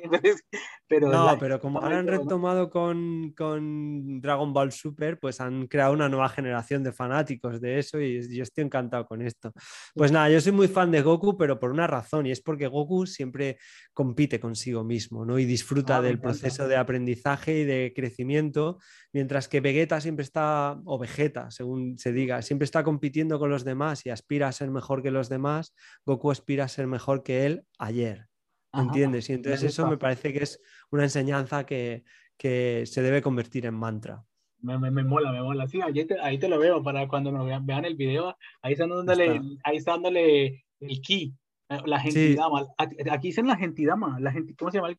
[0.86, 1.10] pero...
[1.10, 6.28] No, pero como han retomado con, con, Dragon Ball Super, pues han creado una nueva
[6.28, 9.52] generación de fanáticos de eso y yo estoy encantado con esto.
[9.94, 12.66] Pues nada, yo soy muy fan de Goku, pero por una razón, y es porque
[12.66, 13.58] Goku siempre
[13.92, 15.38] compite consigo mismo, ¿no?
[15.38, 20.80] Y disfruta ah, del proceso de aprendizaje y de crecimiento mientras que Vegeta siempre está,
[20.84, 24.70] o Vegeta, según se diga, siempre está compitiendo con los demás y aspira a ser
[24.70, 25.74] mejor que los demás,
[26.04, 28.28] Goku aspira a ser mejor que él ayer.
[28.72, 29.30] ¿Entiendes?
[29.30, 32.04] Y entonces eso me parece que es una enseñanza que,
[32.36, 34.24] que se debe convertir en mantra.
[34.60, 35.66] Me, me, me, mola, me mola.
[35.66, 38.36] Sí, ahí te, ahí te, lo veo para cuando nos vean, vean el video.
[38.60, 41.34] Ahí está dándole, ahí está dándole el ki,
[41.68, 42.66] eh, la gentidama.
[42.76, 44.94] Aquí dicen la gentidama, la gente, ¿cómo se llama?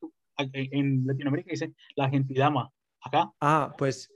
[0.53, 2.71] En Latinoamérica dicen la gentidama
[3.01, 3.31] acá.
[3.39, 4.11] Ah, pues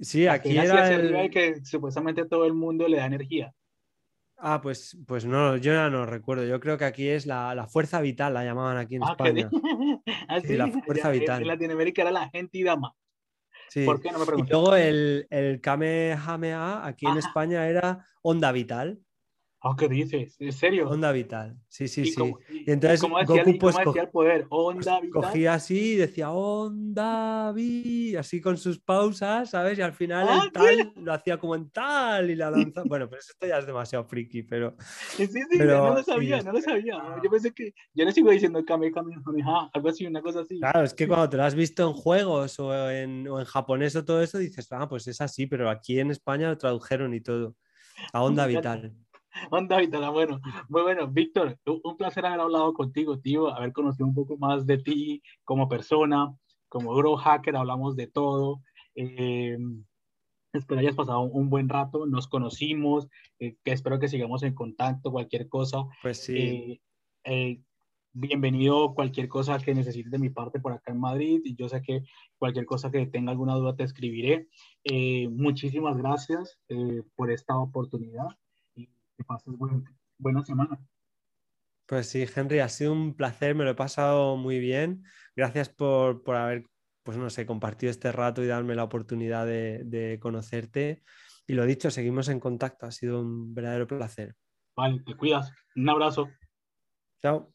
[0.00, 1.30] sí, aquí era el...
[1.30, 3.54] que supuestamente todo el mundo le da energía.
[4.36, 6.44] Ah, pues, pues no, yo ya no recuerdo.
[6.44, 9.50] Yo creo que aquí es la, la fuerza vital, la llamaban aquí en ah, España.
[10.28, 11.42] ¿Ah, sí, la fuerza vital.
[11.42, 12.94] En Latinoamérica era la gente y dama.
[13.68, 13.84] Sí.
[13.86, 19.00] ¿Por qué no me Y luego el, el Kamehameha aquí en España era onda vital.
[19.66, 20.36] Oh, ¿Qué dices?
[20.40, 20.90] ¿En serio?
[20.90, 21.56] Onda vital.
[21.68, 22.34] Sí, sí, sí.
[22.50, 24.46] y entonces ¿cómo decía, Goku pues, el poder?
[24.50, 25.22] Onda vital.
[25.22, 29.78] Cogía así y decía onda vi, así con sus pausas, ¿sabes?
[29.78, 32.82] Y al final el ah, tal lo hacía como en tal y la danza.
[32.84, 34.76] bueno, pues esto ya es demasiado friki, pero.
[35.16, 36.98] Sí, sí, pero, no lo sabía, no lo sabía.
[37.22, 37.72] Yo pensé que.
[37.94, 39.14] Yo no sigo diciendo Kame, Kame,
[39.72, 40.58] algo así, una cosa así.
[40.58, 43.96] Claro, es que cuando te lo has visto en juegos o en, o en japonés
[43.96, 47.22] o todo eso, dices, ah, pues es así, pero aquí en España lo tradujeron y
[47.22, 47.56] todo.
[48.12, 48.92] A onda vital.
[49.50, 51.08] Onda Vital, bueno, muy bueno.
[51.08, 55.68] Víctor, un placer haber hablado contigo, tío, haber conocido un poco más de ti como
[55.68, 56.34] persona,
[56.68, 58.60] como Grow Hacker, hablamos de todo.
[58.94, 59.56] Eh,
[60.52, 63.08] espero hayas pasado un buen rato, nos conocimos,
[63.38, 65.84] eh, que espero que sigamos en contacto, cualquier cosa.
[66.02, 66.80] Pues sí.
[67.24, 67.60] Eh,
[68.12, 71.82] bienvenido cualquier cosa que necesites de mi parte por acá en Madrid y yo sé
[71.82, 72.02] que
[72.38, 74.48] cualquier cosa que tenga alguna duda te escribiré.
[75.30, 76.60] muchísimas gracias
[77.16, 78.28] por esta oportunidad
[79.16, 79.54] que pases
[80.18, 80.78] buena semana.
[81.86, 85.04] Pues sí, Henry, ha sido un placer, me lo he pasado muy bien.
[85.36, 86.64] Gracias por, por haber,
[87.02, 91.02] pues no sé, compartido este rato y darme la oportunidad de, de conocerte.
[91.46, 94.34] Y lo dicho, seguimos en contacto, ha sido un verdadero placer.
[94.76, 95.52] Vale, te cuidas.
[95.76, 96.28] Un abrazo.
[97.20, 97.53] Chao.